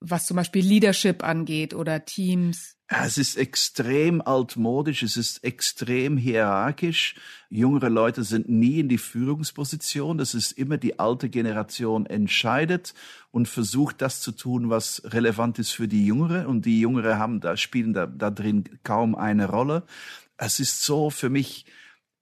Was 0.05 0.25
zum 0.25 0.35
Beispiel 0.35 0.65
Leadership 0.65 1.23
angeht 1.23 1.73
oder 1.73 2.03
Teams? 2.03 2.75
Es 2.87 3.17
ist 3.17 3.37
extrem 3.37 4.21
altmodisch, 4.21 5.01
es 5.01 5.15
ist 5.15 5.45
extrem 5.45 6.17
hierarchisch. 6.17 7.15
Jüngere 7.49 7.87
Leute 7.87 8.25
sind 8.25 8.49
nie 8.49 8.81
in 8.81 8.89
die 8.89 8.97
Führungsposition. 8.97 10.17
Das 10.17 10.33
ist 10.33 10.51
immer 10.51 10.77
die 10.77 10.99
alte 10.99 11.29
Generation 11.29 12.05
entscheidet 12.05 12.93
und 13.31 13.47
versucht 13.47 14.01
das 14.01 14.19
zu 14.19 14.33
tun, 14.33 14.69
was 14.69 15.01
relevant 15.05 15.57
ist 15.57 15.71
für 15.71 15.87
die 15.87 16.05
Jüngere. 16.05 16.49
Und 16.49 16.65
die 16.65 16.81
Jüngere 16.81 17.17
haben 17.17 17.39
da, 17.39 17.55
spielen 17.55 17.93
da, 17.93 18.05
da 18.05 18.29
drin 18.29 18.65
kaum 18.83 19.15
eine 19.15 19.47
Rolle. 19.47 19.83
Es 20.35 20.59
ist 20.59 20.81
so 20.81 21.11
für 21.11 21.29
mich, 21.29 21.65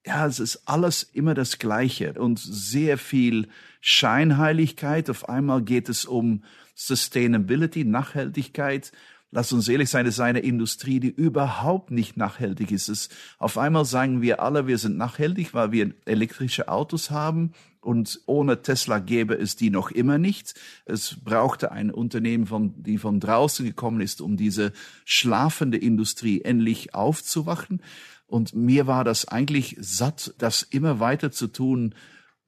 ja, 0.06 0.24
es 0.24 0.38
ist 0.38 0.68
alles 0.68 1.02
immer 1.02 1.34
das 1.34 1.58
Gleiche 1.58 2.12
und 2.12 2.38
sehr 2.38 2.96
viel 2.96 3.48
Scheinheiligkeit. 3.80 5.10
Auf 5.10 5.28
einmal 5.28 5.62
geht 5.62 5.88
es 5.88 6.04
um 6.04 6.44
Sustainability, 6.74 7.84
Nachhaltigkeit 7.84 8.92
lass 9.32 9.52
uns 9.52 9.66
ehrlich 9.66 9.88
sein, 9.88 10.06
es 10.06 10.14
ist 10.14 10.20
eine 10.20 10.40
Industrie, 10.40 11.00
die 11.00 11.08
überhaupt 11.10 11.90
nicht 11.90 12.16
nachhaltig 12.16 12.70
ist. 12.70 12.88
Es, 12.88 13.08
auf 13.38 13.58
einmal 13.58 13.84
sagen 13.84 14.22
wir 14.22 14.40
alle, 14.40 14.66
wir 14.68 14.78
sind 14.78 14.96
nachhaltig, 14.96 15.54
weil 15.54 15.72
wir 15.72 15.94
elektrische 16.04 16.68
Autos 16.68 17.10
haben 17.10 17.52
und 17.80 18.20
ohne 18.26 18.62
Tesla 18.62 19.00
gäbe 19.00 19.34
es 19.34 19.56
die 19.56 19.70
noch 19.70 19.90
immer 19.90 20.18
nicht. 20.18 20.54
Es 20.84 21.16
brauchte 21.24 21.72
ein 21.72 21.90
Unternehmen, 21.90 22.46
von, 22.46 22.80
die 22.80 22.98
von 22.98 23.18
draußen 23.18 23.64
gekommen 23.66 24.02
ist, 24.02 24.20
um 24.20 24.36
diese 24.36 24.72
schlafende 25.04 25.78
Industrie 25.78 26.42
endlich 26.42 26.94
aufzuwachen. 26.94 27.82
Und 28.26 28.54
mir 28.54 28.86
war 28.86 29.02
das 29.02 29.26
eigentlich 29.26 29.76
satt, 29.80 30.34
das 30.38 30.62
immer 30.62 31.00
weiter 31.00 31.32
zu 31.32 31.48
tun. 31.48 31.94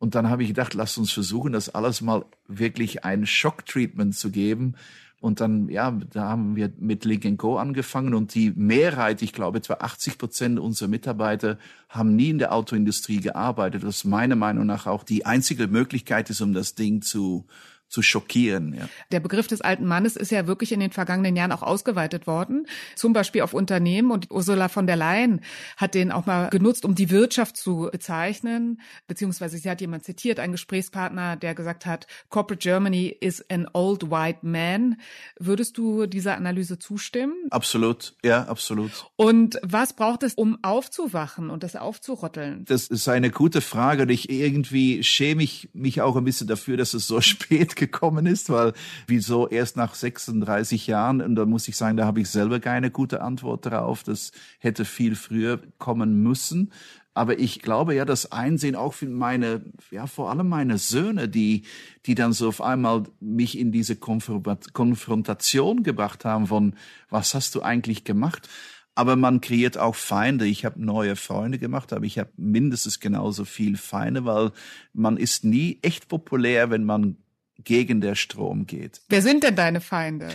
Und 0.05 0.15
dann 0.15 0.29
habe 0.29 0.43
ich 0.43 0.49
gedacht, 0.49 0.75
lass 0.75 0.99
uns 0.99 1.13
versuchen, 1.13 1.53
das 1.53 1.75
alles 1.75 2.03
mal 2.03 2.27
wirklich 2.47 3.07
ein 3.07 3.25
Schocktreatment 3.25 4.15
zu 4.15 4.31
geben. 4.31 4.75
Und 5.19 5.41
dann, 5.41 5.71
ja, 5.71 5.93
da 5.93 6.29
haben 6.29 6.57
wir 6.57 6.71
mit 6.79 7.07
Link 7.07 7.39
Go 7.39 7.57
angefangen. 7.57 8.13
Und 8.13 8.35
die 8.35 8.51
Mehrheit, 8.51 9.23
ich 9.23 9.33
glaube 9.33 9.57
etwa 9.57 9.79
80 9.81 10.19
Prozent 10.19 10.61
unserer 10.61 10.91
Mitarbeiter 10.91 11.57
haben 11.89 12.17
nie 12.17 12.29
in 12.29 12.39
der 12.39 12.53
Autoindustrie 12.53 13.23
gearbeitet, 13.23 13.83
was 13.83 14.05
meiner 14.05 14.37
Meinung 14.37 14.67
nach 14.67 14.87
auch 14.87 15.05
die 15.05 15.25
einzige 15.25 15.69
Möglichkeit 15.69 16.29
ist, 16.29 16.43
um 16.43 16.53
das 16.53 16.75
Ding 16.75 17.01
zu 17.01 17.47
zu 17.89 18.03
schockieren. 18.03 18.75
Ja. 18.75 18.89
Der 19.13 19.21
Begriff 19.21 19.47
des 19.47 19.61
alten 19.61 19.87
Mannes 19.87 20.17
ist 20.17 20.31
ja 20.31 20.47
wirklich 20.47 20.73
in 20.73 20.81
den 20.81 20.91
vergangenen 20.91 21.37
Jahren 21.37 21.53
auch 21.53 21.63
ausgeweitet 21.63 22.27
worden, 22.27 22.67
zum 22.97 23.13
Beispiel 23.13 23.43
auf 23.43 23.55
Unternehmen. 23.55 24.11
Und 24.11 24.31
Ursula 24.31 24.69
von 24.69 24.87
der 24.87 24.97
Leyen 24.97 25.41
hat 25.77 25.95
den 25.95 26.11
auch 26.11 26.27
mal 26.27 26.51
genutzt, 26.51 26.85
um 26.85 26.95
die 26.95 27.11
Wirtschaft 27.11 27.57
zu 27.57 27.89
bezeichnen, 27.93 28.81
beziehungsweise 29.07 29.59
sie 29.59 29.71
hat 29.71 29.81
jemand 29.81 30.05
zitiert, 30.05 30.41
einen 30.41 30.53
Gesprächspartner, 30.53 31.37
der 31.37 31.55
gesagt 31.55 31.87
hat, 31.87 32.07
Corporate 32.29 32.63
Germany 32.63 33.17
is 33.21 33.45
an 33.51 33.69
old 33.73 34.11
white 34.11 34.41
man. 34.43 34.97
Würdest 35.39 35.79
du 35.79 36.07
dieser 36.07 36.37
Analyse 36.37 36.79
zustimmen? 36.79 37.35
Absolut, 37.51 38.15
ja, 38.25 38.45
absolut. 38.45 39.07
Und 39.17 39.59
was 39.63 39.95
braucht 39.95 40.23
es, 40.23 40.35
um 40.35 40.59
aufzuwachen 40.63 41.51
und 41.51 41.63
das 41.63 41.77
aufzurotteln? 41.77 42.65
Das 42.65 42.89
ist 42.89 43.09
eine 43.09 43.31
gute 43.31 43.61
Frage 43.61 44.03
und 44.03 44.11
ich 44.11 44.31
irgendwie 44.31 45.03
schäme 45.03 45.43
ich 45.43 45.71
mich 45.73 46.01
auch 46.01 46.17
ein 46.17 46.25
bisschen 46.25 46.47
dafür, 46.47 46.77
dass 46.77 46.95
es 46.95 47.07
so 47.07 47.21
spät 47.35 47.74
gekommen 47.77 48.27
ist, 48.27 48.51
weil 48.51 48.73
wieso 49.07 49.49
erst 49.49 49.77
nach 49.77 49.95
36 49.95 50.87
Jahren, 50.87 51.21
und 51.21 51.37
da 51.37 51.47
muss 51.47 51.69
ich 51.69 51.77
sagen, 51.77 51.97
da 51.97 52.07
habe 52.07 52.21
ich 52.21 52.29
selber 52.29 52.61
keine 52.61 52.91
gute 52.91 53.23
Antwort 53.23 53.67
darauf, 53.67 54.03
das 54.03 54.33
hätte 54.59 54.85
viel 54.85 55.15
früher 55.17 55.61
kommen 55.79 56.23
müssen. 56.23 56.73
Aber 57.17 57.39
ich 57.39 57.63
glaube 57.63 57.95
ja, 57.95 58.05
das 58.05 58.33
Einsehen 58.33 58.75
auch 58.75 58.93
für 58.93 59.07
meine, 59.09 59.63
ja, 59.93 60.09
vor 60.09 60.31
allem 60.31 60.49
meine 60.49 60.79
Söhne, 60.79 61.29
die, 61.29 61.63
die 62.07 62.17
dann 62.17 62.33
so 62.33 62.49
auf 62.49 62.61
einmal 62.61 63.05
mich 63.21 63.57
in 63.57 63.71
diese 63.71 63.95
Konfrontation 63.95 65.85
gebracht 65.85 66.25
haben 66.25 66.49
von, 66.49 66.75
was 67.11 67.35
hast 67.35 67.55
du 67.55 67.63
eigentlich 67.63 68.03
gemacht? 68.03 68.49
Aber 68.97 69.17
man 69.17 69.41
kreiert 69.41 69.79
auch 69.79 69.95
Feinde. 69.95 70.47
Ich 70.47 70.65
habe 70.65 70.85
neue 70.85 71.17
Freunde 71.17 71.59
gemacht, 71.59 71.93
aber 71.93 72.05
ich 72.05 72.19
habe 72.19 72.31
mindestens 72.37 73.01
genauso 73.01 73.45
viel 73.45 73.77
Feinde, 73.77 74.25
weil 74.25 74.53
man 74.93 75.17
ist 75.17 75.45
nie 75.45 75.79
echt 75.83 76.09
populär, 76.09 76.71
wenn 76.71 76.85
man 76.85 77.17
gegen 77.63 78.01
der 78.01 78.15
Strom 78.15 78.67
geht. 78.67 79.01
Wer 79.09 79.23
sind 79.23 79.45
denn 79.45 79.55
deine 79.55 79.81
Feinde? 79.81 80.29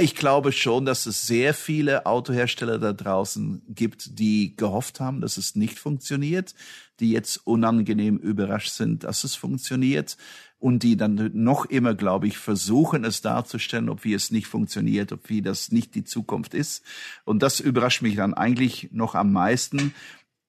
Ich 0.00 0.14
glaube 0.14 0.52
schon, 0.52 0.84
dass 0.84 1.06
es 1.06 1.26
sehr 1.26 1.52
viele 1.52 2.06
Autohersteller 2.06 2.78
da 2.78 2.92
draußen 2.92 3.62
gibt, 3.68 4.18
die 4.18 4.54
gehofft 4.56 5.00
haben, 5.00 5.20
dass 5.20 5.36
es 5.36 5.56
nicht 5.56 5.78
funktioniert, 5.78 6.54
die 7.00 7.10
jetzt 7.10 7.38
unangenehm 7.46 8.18
überrascht 8.18 8.70
sind, 8.70 9.04
dass 9.04 9.24
es 9.24 9.34
funktioniert 9.34 10.16
und 10.58 10.82
die 10.82 10.96
dann 10.96 11.30
noch 11.32 11.64
immer, 11.64 11.94
glaube 11.94 12.26
ich, 12.26 12.38
versuchen, 12.38 13.04
es 13.04 13.22
darzustellen, 13.22 13.88
ob 13.88 14.04
wie 14.04 14.14
es 14.14 14.30
nicht 14.30 14.46
funktioniert, 14.46 15.10
ob 15.10 15.28
wie 15.28 15.42
das 15.42 15.72
nicht 15.72 15.94
die 15.94 16.04
Zukunft 16.04 16.54
ist. 16.54 16.84
Und 17.24 17.42
das 17.42 17.60
überrascht 17.60 18.02
mich 18.02 18.16
dann 18.16 18.34
eigentlich 18.34 18.90
noch 18.92 19.14
am 19.14 19.32
meisten, 19.32 19.94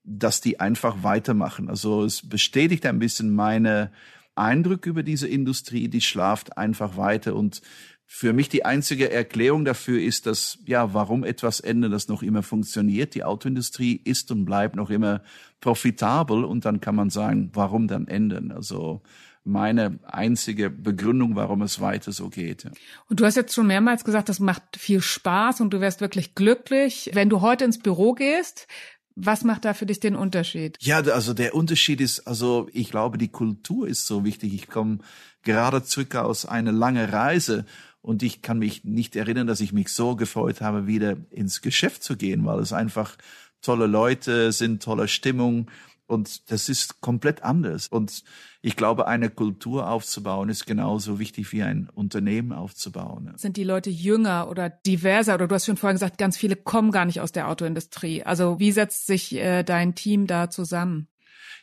dass 0.04 0.42
die 0.42 0.60
einfach 0.60 1.04
weitermachen. 1.04 1.70
Also 1.70 2.04
es 2.04 2.28
bestätigt 2.28 2.86
ein 2.86 3.00
bisschen 3.00 3.34
meine 3.34 3.92
Eindruck 4.36 4.86
über 4.86 5.04
diese 5.04 5.28
Industrie, 5.28 5.88
die 5.88 6.02
schlaft 6.02 6.58
einfach 6.58 6.98
weiter 6.98 7.36
und 7.36 7.62
für 8.14 8.34
mich 8.34 8.50
die 8.50 8.66
einzige 8.66 9.10
Erklärung 9.10 9.64
dafür 9.64 10.02
ist, 10.02 10.26
dass, 10.26 10.60
ja, 10.66 10.94
warum 10.94 11.24
etwas 11.24 11.62
ändern, 11.62 11.94
das 11.94 12.10
noch 12.10 12.24
immer 12.24 12.44
funktioniert. 12.44 13.16
Die 13.16 13.24
Autoindustrie 13.24 14.02
ist 14.04 14.32
und 14.32 14.44
bleibt 14.44 14.76
noch 14.76 14.90
immer 14.90 15.22
profitabel 15.62 16.44
und 16.44 16.66
dann 16.66 16.82
kann 16.82 16.96
man 16.96 17.10
sagen, 17.10 17.52
warum 17.54 17.88
dann 17.88 18.10
ändern? 18.10 18.52
Also, 18.52 19.02
meine 19.44 19.98
einzige 20.04 20.70
Begründung, 20.70 21.36
warum 21.36 21.62
es 21.62 21.80
weiter 21.80 22.12
so 22.12 22.30
geht. 22.30 22.70
Und 23.10 23.20
du 23.20 23.26
hast 23.26 23.36
jetzt 23.36 23.56
schon 23.56 23.68
mehrmals 23.68 24.04
gesagt, 24.04 24.30
das 24.30 24.40
macht 24.40 24.78
viel 24.78 25.02
Spaß 25.02 25.62
und 25.62 25.72
du 25.72 25.80
wärst 25.80 26.02
wirklich 26.02 26.36
glücklich. 26.36 27.12
Wenn 27.14 27.30
du 27.30 27.42
heute 27.42 27.66
ins 27.66 27.80
Büro 27.80 28.14
gehst, 28.14 28.68
was 29.16 29.44
macht 29.44 29.66
da 29.66 29.74
für 29.74 29.86
dich 29.86 30.00
den 30.00 30.16
Unterschied? 30.16 30.78
Ja, 30.80 31.00
also 31.00 31.34
der 31.34 31.56
Unterschied 31.56 32.02
ist, 32.02 32.28
also 32.28 32.70
ich 32.74 32.90
glaube, 32.90 33.18
die 33.18 33.28
Kultur 33.28 33.88
ist 33.88 34.08
so 34.08 34.24
wichtig. 34.24 34.54
Ich 34.54 34.68
komme 34.68 35.00
gerade 35.44 35.84
zurück 35.84 36.16
aus 36.16 36.46
einer 36.46 36.72
langen 36.72 37.10
Reise 37.10 37.66
und 38.02 38.24
ich 38.24 38.42
kann 38.42 38.60
mich 38.60 38.84
nicht 38.84 39.16
erinnern, 39.16 39.48
dass 39.48 39.62
ich 39.62 39.74
mich 39.74 39.90
so 39.90 40.16
gefreut 40.16 40.62
habe, 40.62 40.88
wieder 40.88 41.18
ins 41.30 41.62
Geschäft 41.62 42.04
zu 42.04 42.16
gehen, 42.16 42.46
weil 42.46 42.60
es 42.60 42.74
einfach 42.74 43.18
tolle 43.62 43.86
Leute 43.86 44.52
sind, 44.52 44.82
tolle 44.82 45.08
Stimmung 45.08 45.70
und 46.12 46.52
das 46.52 46.70
ist 46.70 47.02
komplett 47.02 47.42
anders. 47.42 47.88
Und 47.88 48.24
ich 48.62 48.76
glaube, 48.76 49.08
eine 49.08 49.30
Kultur 49.30 49.90
aufzubauen 49.90 50.50
ist 50.50 50.66
genauso 50.66 51.20
wichtig 51.20 51.52
wie 51.54 51.64
ein 51.64 51.90
Unternehmen 51.94 52.52
aufzubauen. 52.52 53.32
Sind 53.38 53.58
die 53.58 53.64
Leute 53.64 53.90
jünger 53.90 54.50
oder 54.50 54.70
diverser? 54.70 55.36
Oder 55.36 55.48
du 55.48 55.56
hast 55.56 55.66
schon 55.66 55.78
vorhin 55.78 55.96
gesagt, 55.96 56.18
ganz 56.18 56.38
viele 56.38 56.56
kommen 56.56 56.92
gar 56.92 57.06
nicht 57.06 57.22
aus 57.22 57.32
der 57.32 57.48
Autoindustrie. 57.48 58.24
Also 58.24 58.60
wie 58.60 58.72
setzt 58.72 59.08
sich 59.08 59.34
äh, 59.36 59.64
dein 59.64 59.96
Team 59.96 60.28
da 60.28 60.50
zusammen? 60.50 61.08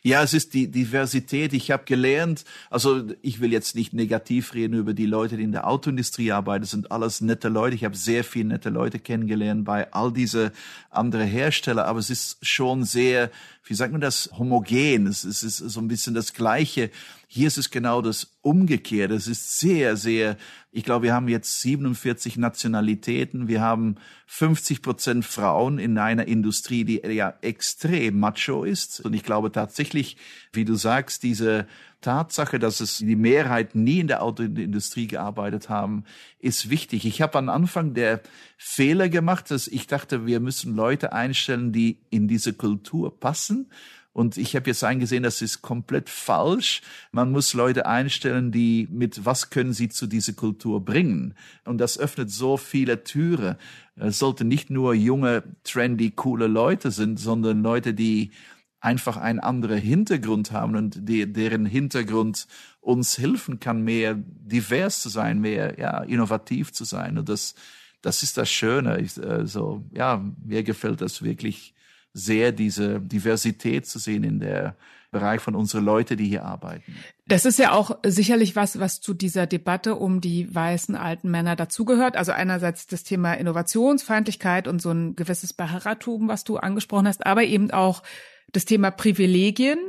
Ja, 0.01 0.23
es 0.23 0.33
ist 0.33 0.53
die 0.53 0.71
Diversität. 0.71 1.53
Ich 1.53 1.71
habe 1.71 1.83
gelernt, 1.83 2.45
also 2.69 3.03
ich 3.21 3.41
will 3.41 3.51
jetzt 3.51 3.75
nicht 3.75 3.93
negativ 3.93 4.53
reden 4.53 4.75
über 4.75 4.93
die 4.93 5.05
Leute, 5.05 5.35
die 5.35 5.43
in 5.43 5.51
der 5.51 5.67
Autoindustrie 5.67 6.31
arbeiten. 6.31 6.61
Das 6.61 6.71
sind 6.71 6.91
alles 6.91 7.19
nette 7.19 7.49
Leute. 7.49 7.75
Ich 7.75 7.83
habe 7.83 7.97
sehr 7.97 8.23
viele 8.23 8.49
nette 8.49 8.69
Leute 8.69 8.99
kennengelernt 8.99 9.65
bei 9.65 9.91
all 9.91 10.13
diese 10.13 10.53
andere 10.89 11.25
Hersteller. 11.25 11.85
Aber 11.85 11.99
es 11.99 12.09
ist 12.09 12.37
schon 12.45 12.85
sehr, 12.85 13.29
wie 13.69 13.75
sagt 13.75 13.91
man 13.91 14.01
das, 14.01 14.31
homogen. 14.35 15.05
Es 15.05 15.23
ist 15.23 15.57
so 15.57 15.79
ein 15.79 15.87
bisschen 15.87 16.15
das 16.15 16.33
Gleiche. 16.33 16.89
Hier 17.27 17.47
ist 17.47 17.59
es 17.59 17.69
genau 17.69 18.01
das 18.01 18.39
Umgekehrte. 18.41 19.13
Es 19.13 19.27
ist 19.27 19.59
sehr, 19.59 19.95
sehr, 19.95 20.37
ich 20.71 20.83
glaube, 20.83 21.03
wir 21.03 21.13
haben 21.13 21.27
jetzt 21.27 21.61
47 21.61 22.37
Nationalitäten. 22.37 23.47
Wir 23.47 23.61
haben 23.61 23.97
50 24.25 24.81
Prozent 24.81 25.23
Frauen 25.23 25.77
in 25.77 25.99
einer 25.99 26.27
Industrie, 26.27 26.83
die 26.83 27.01
ja 27.13 27.35
extrem 27.41 28.19
macho 28.19 28.63
ist. 28.63 29.01
Und 29.01 29.13
ich 29.13 29.21
glaube 29.21 29.51
tatsächlich, 29.51 30.17
wie 30.51 30.65
du 30.65 30.73
sagst, 30.73 31.21
diese 31.21 31.67
Tatsache, 32.01 32.59
dass 32.59 32.79
es 32.79 32.97
die 32.97 33.15
Mehrheit 33.15 33.75
nie 33.75 33.99
in 33.99 34.07
der 34.07 34.23
Autoindustrie 34.23 35.07
gearbeitet 35.07 35.69
haben, 35.69 36.05
ist 36.39 36.69
wichtig. 36.69 37.05
Ich 37.05 37.21
habe 37.21 37.37
am 37.37 37.49
Anfang 37.49 37.93
der 37.93 38.21
Fehler 38.57 39.09
gemacht, 39.09 39.51
dass 39.51 39.67
ich 39.67 39.87
dachte, 39.87 40.25
wir 40.25 40.39
müssen 40.39 40.75
Leute 40.75 41.13
einstellen, 41.13 41.71
die 41.71 41.99
in 42.09 42.27
diese 42.27 42.53
Kultur 42.53 43.19
passen. 43.19 43.69
Und 44.11 44.37
ich 44.37 44.55
habe 44.55 44.69
jetzt 44.69 44.83
eingesehen, 44.83 45.23
das 45.23 45.41
ist 45.41 45.61
komplett 45.61 46.09
falsch. 46.09 46.81
Man 47.11 47.31
muss 47.31 47.53
Leute 47.53 47.85
einstellen, 47.85 48.51
die 48.51 48.87
mit 48.91 49.25
was 49.25 49.49
können 49.49 49.71
sie 49.71 49.87
zu 49.89 50.07
dieser 50.07 50.33
Kultur 50.33 50.83
bringen. 50.83 51.35
Und 51.63 51.77
das 51.77 51.97
öffnet 51.97 52.31
so 52.31 52.57
viele 52.57 53.03
Türen. 53.03 53.55
Es 53.95 54.19
sollte 54.19 54.45
nicht 54.45 54.69
nur 54.69 54.93
junge, 54.93 55.43
trendy, 55.63 56.11
coole 56.11 56.47
Leute 56.47 56.91
sind, 56.91 57.19
sondern 57.19 57.61
Leute, 57.61 57.93
die 57.93 58.31
einfach 58.81 59.17
einen 59.17 59.39
anderen 59.39 59.79
Hintergrund 59.79 60.51
haben 60.51 60.75
und 60.75 61.07
die, 61.07 61.31
deren 61.31 61.65
Hintergrund 61.65 62.47
uns 62.79 63.17
helfen 63.17 63.59
kann, 63.59 63.83
mehr 63.83 64.15
divers 64.17 65.01
zu 65.01 65.09
sein, 65.09 65.39
mehr 65.39 65.77
ja, 65.77 66.01
innovativ 66.03 66.71
zu 66.71 66.85
sein. 66.85 67.17
Und 67.17 67.29
das, 67.29 67.55
das 68.01 68.23
ist 68.23 68.37
das 68.37 68.49
Schöne. 68.49 68.99
Ich, 68.99 69.17
äh, 69.17 69.45
so, 69.45 69.83
ja, 69.91 70.23
mir 70.43 70.63
gefällt 70.63 71.01
das 71.01 71.21
wirklich 71.21 71.73
sehr, 72.13 72.51
diese 72.51 72.99
Diversität 72.99 73.85
zu 73.85 73.99
sehen 73.99 74.23
in 74.23 74.39
der 74.39 74.75
Bereich 75.11 75.41
von 75.41 75.55
unseren 75.55 75.83
Leute, 75.85 76.15
die 76.15 76.27
hier 76.27 76.45
arbeiten. 76.45 76.95
Das 77.27 77.45
ist 77.45 77.57
ja 77.57 77.71
auch 77.71 77.97
sicherlich 78.05 78.55
was, 78.55 78.79
was 78.79 79.01
zu 79.01 79.15
dieser 79.15 79.47
Debatte 79.47 79.95
um 79.95 80.21
die 80.21 80.53
weißen 80.53 80.95
alten 80.95 81.31
Männer 81.31 81.55
dazugehört. 81.55 82.15
Also 82.15 82.31
einerseits 82.31 82.85
das 82.85 83.03
Thema 83.03 83.33
Innovationsfeindlichkeit 83.33 84.67
und 84.67 84.81
so 84.81 84.91
ein 84.91 85.15
gewisses 85.15 85.53
Beharrertum, 85.53 86.27
was 86.27 86.43
du 86.43 86.57
angesprochen 86.57 87.07
hast, 87.07 87.25
aber 87.25 87.43
eben 87.43 87.71
auch 87.71 88.03
das 88.51 88.65
Thema 88.65 88.91
Privilegien 88.91 89.79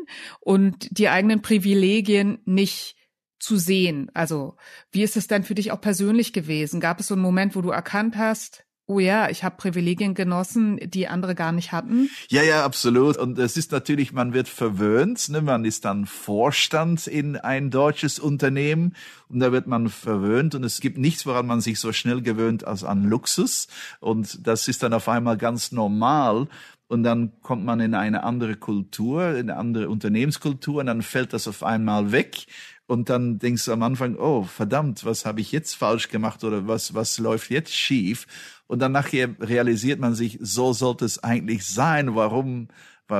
und 0.40 0.88
die 0.90 1.08
eigenen 1.08 1.42
Privilegien 1.42 2.38
nicht 2.44 2.96
zu 3.38 3.56
sehen. 3.56 4.10
Also 4.14 4.56
wie 4.92 5.02
ist 5.02 5.16
es 5.16 5.26
denn 5.26 5.42
für 5.42 5.54
dich 5.54 5.72
auch 5.72 5.80
persönlich 5.80 6.32
gewesen? 6.32 6.80
Gab 6.80 7.00
es 7.00 7.08
so 7.08 7.14
einen 7.14 7.22
Moment, 7.22 7.56
wo 7.56 7.62
du 7.62 7.70
erkannt 7.70 8.16
hast, 8.16 8.64
oh 8.90 8.98
ja, 8.98 9.30
ich 9.30 9.44
habe 9.44 9.56
Privilegien 9.56 10.14
genossen, 10.14 10.78
die 10.82 11.06
andere 11.06 11.36
gar 11.36 11.52
nicht 11.52 11.70
hatten. 11.70 12.10
Ja, 12.28 12.42
ja, 12.42 12.64
absolut. 12.64 13.16
Und 13.16 13.38
es 13.38 13.56
ist 13.56 13.70
natürlich, 13.70 14.12
man 14.12 14.34
wird 14.34 14.48
verwöhnt. 14.48 15.28
Ne? 15.28 15.40
Man 15.40 15.64
ist 15.64 15.84
dann 15.84 16.06
Vorstand 16.06 17.06
in 17.06 17.36
ein 17.36 17.70
deutsches 17.70 18.18
Unternehmen 18.18 18.96
und 19.28 19.38
da 19.38 19.52
wird 19.52 19.68
man 19.68 19.88
verwöhnt. 19.88 20.56
Und 20.56 20.64
es 20.64 20.80
gibt 20.80 20.98
nichts, 20.98 21.24
woran 21.24 21.46
man 21.46 21.60
sich 21.60 21.78
so 21.78 21.92
schnell 21.92 22.20
gewöhnt 22.20 22.66
als 22.66 22.82
an 22.82 23.04
Luxus. 23.04 23.68
Und 24.00 24.44
das 24.44 24.66
ist 24.66 24.82
dann 24.82 24.92
auf 24.92 25.08
einmal 25.08 25.36
ganz 25.36 25.70
normal. 25.70 26.48
Und 26.90 27.04
dann 27.04 27.40
kommt 27.42 27.64
man 27.64 27.78
in 27.78 27.94
eine 27.94 28.24
andere 28.24 28.56
Kultur, 28.56 29.36
in 29.36 29.48
eine 29.48 29.56
andere 29.56 29.88
Unternehmenskultur 29.88 30.80
und 30.80 30.86
dann 30.86 31.02
fällt 31.02 31.32
das 31.32 31.46
auf 31.46 31.62
einmal 31.62 32.10
weg. 32.10 32.46
Und 32.88 33.08
dann 33.08 33.38
denkst 33.38 33.66
du 33.66 33.72
am 33.72 33.84
Anfang, 33.84 34.16
oh 34.16 34.42
verdammt, 34.42 35.04
was 35.04 35.24
habe 35.24 35.40
ich 35.40 35.52
jetzt 35.52 35.76
falsch 35.76 36.08
gemacht 36.08 36.42
oder 36.42 36.66
was, 36.66 36.92
was 36.92 37.18
läuft 37.18 37.52
jetzt 37.52 37.72
schief? 37.72 38.26
Und 38.66 38.80
dann 38.80 38.90
nachher 38.90 39.28
realisiert 39.38 40.00
man 40.00 40.16
sich, 40.16 40.40
so 40.42 40.72
sollte 40.72 41.04
es 41.04 41.22
eigentlich 41.22 41.64
sein. 41.64 42.16
Warum, 42.16 42.66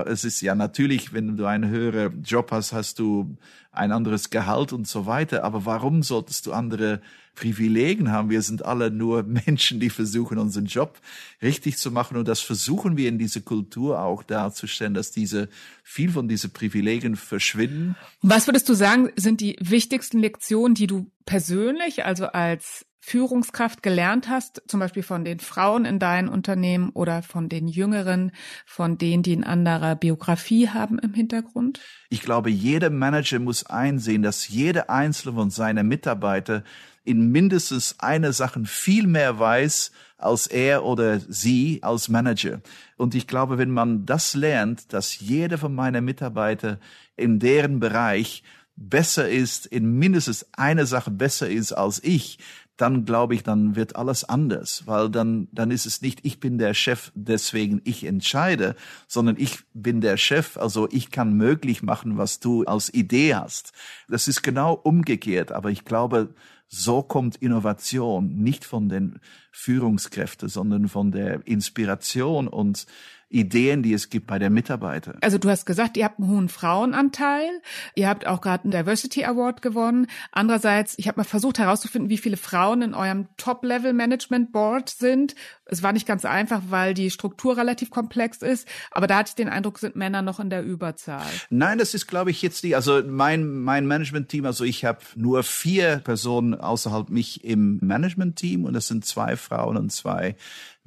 es 0.06 0.24
ist 0.24 0.40
ja 0.40 0.56
natürlich, 0.56 1.12
wenn 1.12 1.36
du 1.36 1.46
einen 1.46 1.70
höheren 1.70 2.24
Job 2.24 2.50
hast, 2.50 2.72
hast 2.72 2.98
du 2.98 3.36
ein 3.70 3.92
anderes 3.92 4.30
Gehalt 4.30 4.72
und 4.72 4.88
so 4.88 5.06
weiter. 5.06 5.44
Aber 5.44 5.64
warum 5.64 6.02
solltest 6.02 6.46
du 6.46 6.52
andere 6.52 7.00
Privilegien 7.34 8.10
haben? 8.10 8.30
Wir 8.30 8.42
sind 8.42 8.64
alle 8.64 8.90
nur 8.90 9.22
Menschen, 9.46 9.80
die 9.80 9.90
versuchen, 9.90 10.38
unseren 10.38 10.66
Job 10.66 10.98
richtig 11.42 11.78
zu 11.78 11.90
machen. 11.90 12.16
Und 12.16 12.28
das 12.28 12.40
versuchen 12.40 12.96
wir 12.96 13.08
in 13.08 13.18
dieser 13.18 13.40
Kultur 13.40 14.00
auch 14.00 14.22
darzustellen, 14.22 14.94
dass 14.94 15.10
diese, 15.10 15.48
viel 15.82 16.10
von 16.10 16.28
diesen 16.28 16.52
Privilegien 16.52 17.16
verschwinden. 17.16 17.96
Was 18.22 18.46
würdest 18.46 18.68
du 18.68 18.74
sagen, 18.74 19.10
sind 19.16 19.40
die 19.40 19.56
wichtigsten 19.60 20.18
Lektionen, 20.18 20.74
die 20.74 20.86
du 20.86 21.10
persönlich, 21.24 22.04
also 22.04 22.26
als 22.26 22.86
Führungskraft 23.02 23.82
gelernt 23.82 24.28
hast, 24.28 24.62
zum 24.68 24.78
Beispiel 24.78 25.02
von 25.02 25.24
den 25.24 25.40
Frauen 25.40 25.84
in 25.84 25.98
deinem 25.98 26.28
Unternehmen 26.28 26.90
oder 26.90 27.22
von 27.22 27.48
den 27.48 27.66
Jüngeren, 27.66 28.30
von 28.66 28.98
denen, 28.98 29.22
die 29.22 29.32
eine 29.32 29.46
andere 29.46 29.96
Biografie 29.96 30.68
haben 30.68 30.98
im 30.98 31.14
Hintergrund? 31.14 31.80
Ich 32.10 32.20
glaube, 32.20 32.50
jeder 32.50 32.90
Manager 32.90 33.38
muss 33.38 33.64
einsehen, 33.64 34.22
dass 34.22 34.48
jeder 34.48 34.90
einzelne 34.90 35.34
von 35.34 35.50
seinen 35.50 35.88
Mitarbeitern 35.88 36.62
in 37.04 37.30
mindestens 37.30 37.96
einer 37.98 38.32
Sache 38.32 38.64
viel 38.64 39.06
mehr 39.06 39.38
weiß 39.38 39.90
als 40.18 40.46
er 40.46 40.84
oder 40.84 41.18
sie 41.18 41.78
als 41.82 42.08
Manager. 42.08 42.60
Und 42.96 43.14
ich 43.14 43.26
glaube, 43.26 43.58
wenn 43.58 43.70
man 43.70 44.04
das 44.04 44.34
lernt, 44.34 44.92
dass 44.92 45.18
jeder 45.18 45.58
von 45.58 45.74
meinen 45.74 46.04
Mitarbeitern 46.04 46.78
in 47.16 47.38
deren 47.38 47.80
Bereich 47.80 48.42
besser 48.76 49.28
ist, 49.28 49.66
in 49.66 49.98
mindestens 49.98 50.46
einer 50.52 50.86
Sache 50.86 51.10
besser 51.10 51.48
ist 51.48 51.72
als 51.72 52.02
ich, 52.02 52.38
dann 52.80 53.04
glaube 53.04 53.34
ich, 53.34 53.42
dann 53.42 53.76
wird 53.76 53.96
alles 53.96 54.24
anders, 54.24 54.86
weil 54.86 55.10
dann, 55.10 55.48
dann 55.52 55.70
ist 55.70 55.84
es 55.84 56.00
nicht, 56.00 56.20
ich 56.22 56.40
bin 56.40 56.56
der 56.56 56.72
Chef, 56.72 57.12
deswegen 57.14 57.82
ich 57.84 58.04
entscheide, 58.04 58.74
sondern 59.06 59.36
ich 59.38 59.58
bin 59.74 60.00
der 60.00 60.16
Chef, 60.16 60.56
also 60.56 60.88
ich 60.90 61.10
kann 61.10 61.34
möglich 61.34 61.82
machen, 61.82 62.16
was 62.16 62.40
du 62.40 62.64
als 62.64 62.92
Idee 62.92 63.34
hast. 63.34 63.72
Das 64.08 64.28
ist 64.28 64.42
genau 64.42 64.72
umgekehrt, 64.72 65.52
aber 65.52 65.70
ich 65.70 65.84
glaube, 65.84 66.34
so 66.72 67.02
kommt 67.02 67.36
Innovation 67.36 68.42
nicht 68.42 68.64
von 68.64 68.88
den 68.88 69.18
Führungskräften, 69.50 70.48
sondern 70.48 70.88
von 70.88 71.10
der 71.10 71.46
Inspiration 71.46 72.46
und 72.46 72.86
Ideen, 73.30 73.82
die 73.84 73.94
es 73.94 74.10
gibt 74.10 74.26
bei 74.26 74.38
der 74.38 74.50
Mitarbeiter. 74.50 75.14
Also 75.20 75.38
du 75.38 75.48
hast 75.48 75.64
gesagt, 75.64 75.96
ihr 75.96 76.04
habt 76.04 76.18
einen 76.18 76.28
hohen 76.28 76.48
Frauenanteil. 76.48 77.48
Ihr 77.94 78.08
habt 78.08 78.26
auch 78.26 78.40
gerade 78.40 78.64
einen 78.64 78.72
Diversity 78.72 79.24
Award 79.24 79.62
gewonnen. 79.62 80.08
Andererseits, 80.32 80.94
ich 80.98 81.06
habe 81.06 81.20
mal 81.20 81.24
versucht 81.24 81.60
herauszufinden, 81.60 82.10
wie 82.10 82.18
viele 82.18 82.36
Frauen 82.36 82.82
in 82.82 82.92
eurem 82.92 83.28
Top-Level-Management 83.36 84.50
Board 84.50 84.88
sind. 84.90 85.36
Es 85.64 85.84
war 85.84 85.92
nicht 85.92 86.08
ganz 86.08 86.24
einfach, 86.24 86.62
weil 86.70 86.92
die 86.92 87.10
Struktur 87.10 87.56
relativ 87.56 87.90
komplex 87.90 88.38
ist. 88.38 88.66
Aber 88.90 89.06
da 89.06 89.18
hatte 89.18 89.30
ich 89.30 89.34
den 89.36 89.48
Eindruck, 89.48 89.78
sind 89.78 89.94
Männer 89.94 90.22
noch 90.22 90.40
in 90.40 90.50
der 90.50 90.64
Überzahl. 90.64 91.26
Nein, 91.50 91.78
das 91.78 91.94
ist, 91.94 92.08
glaube 92.08 92.32
ich, 92.32 92.42
jetzt 92.42 92.64
die. 92.64 92.74
Also 92.74 93.00
mein, 93.06 93.48
mein 93.60 93.86
Management-Team, 93.86 94.44
also 94.44 94.64
ich 94.64 94.84
habe 94.84 94.98
nur 95.14 95.44
vier 95.44 95.98
Personen 95.98 96.54
außerhalb 96.54 97.08
mich 97.10 97.44
im 97.44 97.78
Management-Team 97.80 98.64
und 98.64 98.72
das 98.72 98.88
sind 98.88 99.04
zwei 99.04 99.36
Frauen 99.36 99.76
und 99.76 99.92
zwei 99.92 100.34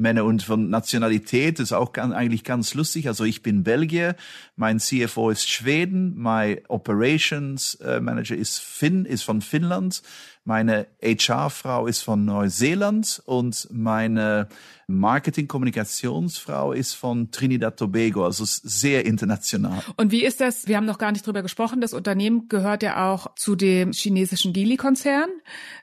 Männer 0.03 0.25
und 0.25 0.43
von 0.43 0.69
Nationalität 0.69 1.59
ist 1.59 1.73
auch 1.73 1.93
ganz, 1.93 2.13
eigentlich 2.13 2.43
ganz 2.43 2.75
lustig. 2.75 3.07
Also 3.07 3.23
ich 3.23 3.41
bin 3.41 3.63
Belgier, 3.63 4.15
mein 4.55 4.79
CFO 4.79 5.31
ist 5.31 5.49
Schweden, 5.49 6.13
mein 6.15 6.59
Operations 6.67 7.75
äh, 7.75 7.99
Manager 7.99 8.35
ist 8.35 8.59
Finn, 8.59 9.05
ist 9.05 9.23
von 9.23 9.41
Finnland, 9.41 10.03
meine 10.45 10.87
HR-Frau 11.01 11.87
ist 11.87 12.01
von 12.01 12.25
Neuseeland 12.25 13.21
und 13.25 13.67
meine 13.71 14.49
Marketing-Kommunikationsfrau 14.87 16.73
ist 16.73 16.93
von 16.93 17.31
Trinidad 17.31 17.77
Tobago, 17.77 18.25
also 18.25 18.43
sehr 18.45 19.05
international. 19.05 19.81
Und 19.95 20.11
wie 20.11 20.23
ist 20.23 20.41
das? 20.41 20.67
Wir 20.67 20.77
haben 20.77 20.85
noch 20.85 20.97
gar 20.97 21.11
nicht 21.11 21.25
drüber 21.25 21.41
gesprochen. 21.41 21.79
Das 21.79 21.93
Unternehmen 21.93 22.49
gehört 22.49 22.83
ja 22.83 23.11
auch 23.11 23.33
zu 23.35 23.55
dem 23.55 23.93
chinesischen 23.93 24.53
Geely-Konzern. 24.53 25.29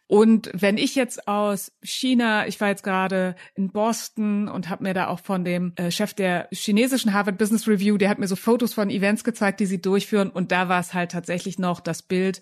Und 0.07 0.50
wenn 0.52 0.76
ich 0.76 0.97
jetzt 0.97 1.29
aus 1.29 1.71
China, 1.83 2.47
ich 2.49 2.61
war 2.61 2.69
jetzt 2.69 2.83
gerade 2.83 3.37
in 3.55 3.71
Boston 3.71 4.49
und 4.49 4.69
habe 4.69 4.83
mir 4.83 4.93
da 4.93 5.07
auch 5.07 5.21
von 5.21 5.45
dem 5.45 5.73
äh, 5.76 5.93
Chef 5.93 6.14
der 6.14 6.49
chinesischen 6.50 7.14
Harvard 7.14 7.38
Business 7.38 7.69
Review, 7.69 7.97
der 7.97 8.09
hat 8.09 8.19
mir 8.19 8.26
so 8.26 8.35
Fotos 8.35 8.75
von 8.75 8.90
Events 8.90 9.23
gezeigt, 9.23 9.61
die 9.61 9.67
sie 9.67 9.81
durchführen. 9.81 10.29
Und 10.29 10.50
da 10.50 10.69
war 10.69 10.81
es 10.81 10.95
halt 10.95 11.12
tatsächlich 11.12 11.61
noch 11.61 11.79
das 11.79 12.02
Bild 12.02 12.40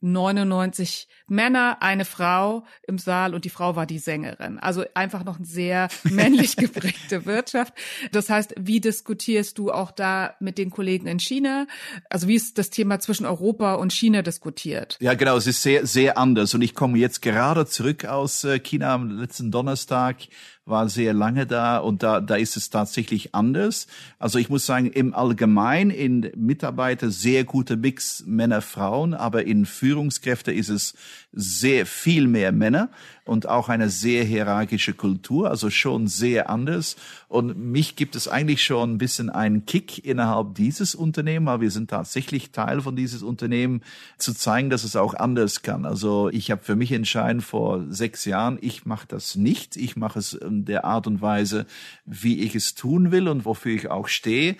99 0.00 1.08
Männer, 1.26 1.78
eine 1.80 2.04
Frau 2.04 2.64
im 2.86 2.98
Saal 2.98 3.34
und 3.34 3.44
die 3.44 3.50
Frau 3.50 3.76
war 3.76 3.86
die 3.86 3.98
Sängerin. 3.98 4.58
Also 4.58 4.84
einfach 4.94 5.24
noch 5.24 5.36
eine 5.36 5.46
sehr 5.46 5.88
männlich 6.04 6.56
geprägte 6.56 7.26
Wirtschaft. 7.26 7.74
Das 8.12 8.30
heißt, 8.30 8.54
wie 8.58 8.80
diskutierst 8.80 9.58
du 9.58 9.72
auch 9.72 9.90
da 9.90 10.34
mit 10.40 10.58
den 10.58 10.70
Kollegen 10.70 11.06
in 11.06 11.18
China? 11.18 11.66
Also 12.10 12.28
wie 12.28 12.34
ist 12.34 12.58
das 12.58 12.70
Thema 12.70 13.00
zwischen 13.00 13.26
Europa 13.26 13.74
und 13.74 13.92
China 13.92 14.22
diskutiert? 14.22 14.96
Ja, 15.00 15.14
genau, 15.14 15.36
es 15.36 15.46
ist 15.46 15.62
sehr, 15.62 15.86
sehr 15.86 16.18
anders. 16.18 16.54
Und 16.54 16.62
ich 16.62 16.74
komme 16.74 16.98
jetzt 16.98 17.22
gerade 17.22 17.66
zurück 17.66 18.04
aus 18.04 18.44
äh, 18.44 18.58
China 18.58 18.94
am 18.94 19.10
letzten 19.10 19.50
Donnerstag 19.50 20.16
war 20.66 20.88
sehr 20.88 21.14
lange 21.14 21.46
da 21.46 21.78
und 21.78 22.02
da, 22.02 22.20
da 22.20 22.34
ist 22.34 22.56
es 22.56 22.70
tatsächlich 22.70 23.34
anders. 23.34 23.86
Also 24.18 24.38
ich 24.38 24.48
muss 24.48 24.66
sagen, 24.66 24.90
im 24.90 25.14
Allgemein 25.14 25.90
in 25.90 26.32
Mitarbeiter 26.36 27.10
sehr 27.10 27.44
gute 27.44 27.76
Mix 27.76 28.24
Männer, 28.26 28.60
Frauen, 28.60 29.14
aber 29.14 29.46
in 29.46 29.64
Führungskräfte 29.64 30.52
ist 30.52 30.68
es 30.68 30.94
sehr 31.32 31.86
viel 31.86 32.26
mehr 32.26 32.50
Männer 32.50 32.90
und 33.26 33.48
auch 33.48 33.68
eine 33.68 33.90
sehr 33.90 34.24
hierarchische 34.24 34.94
Kultur, 34.94 35.50
also 35.50 35.68
schon 35.68 36.06
sehr 36.06 36.48
anders. 36.48 36.96
Und 37.28 37.58
mich 37.58 37.96
gibt 37.96 38.16
es 38.16 38.26
eigentlich 38.28 38.64
schon 38.64 38.94
ein 38.94 38.98
bisschen 38.98 39.30
einen 39.30 39.66
Kick 39.66 40.04
innerhalb 40.04 40.54
dieses 40.54 40.94
Unternehmens, 40.94 41.48
weil 41.48 41.60
wir 41.60 41.70
sind 41.70 41.90
tatsächlich 41.90 42.52
Teil 42.52 42.80
von 42.80 42.96
dieses 42.96 43.22
Unternehmen, 43.22 43.82
zu 44.16 44.32
zeigen, 44.32 44.70
dass 44.70 44.84
es 44.84 44.96
auch 44.96 45.14
anders 45.14 45.62
kann. 45.62 45.84
Also 45.84 46.30
ich 46.30 46.50
habe 46.50 46.62
für 46.62 46.76
mich 46.76 46.92
entschieden 46.92 47.40
vor 47.40 47.84
sechs 47.90 48.24
Jahren, 48.24 48.58
ich 48.60 48.86
mache 48.86 49.06
das 49.08 49.36
nicht. 49.36 49.76
Ich 49.76 49.96
mache 49.96 50.18
es 50.18 50.38
in 50.56 50.64
der 50.64 50.84
Art 50.84 51.06
und 51.06 51.20
Weise, 51.22 51.66
wie 52.04 52.40
ich 52.40 52.54
es 52.54 52.74
tun 52.74 53.10
will 53.12 53.28
und 53.28 53.44
wofür 53.44 53.74
ich 53.74 53.90
auch 53.90 54.08
stehe. 54.08 54.56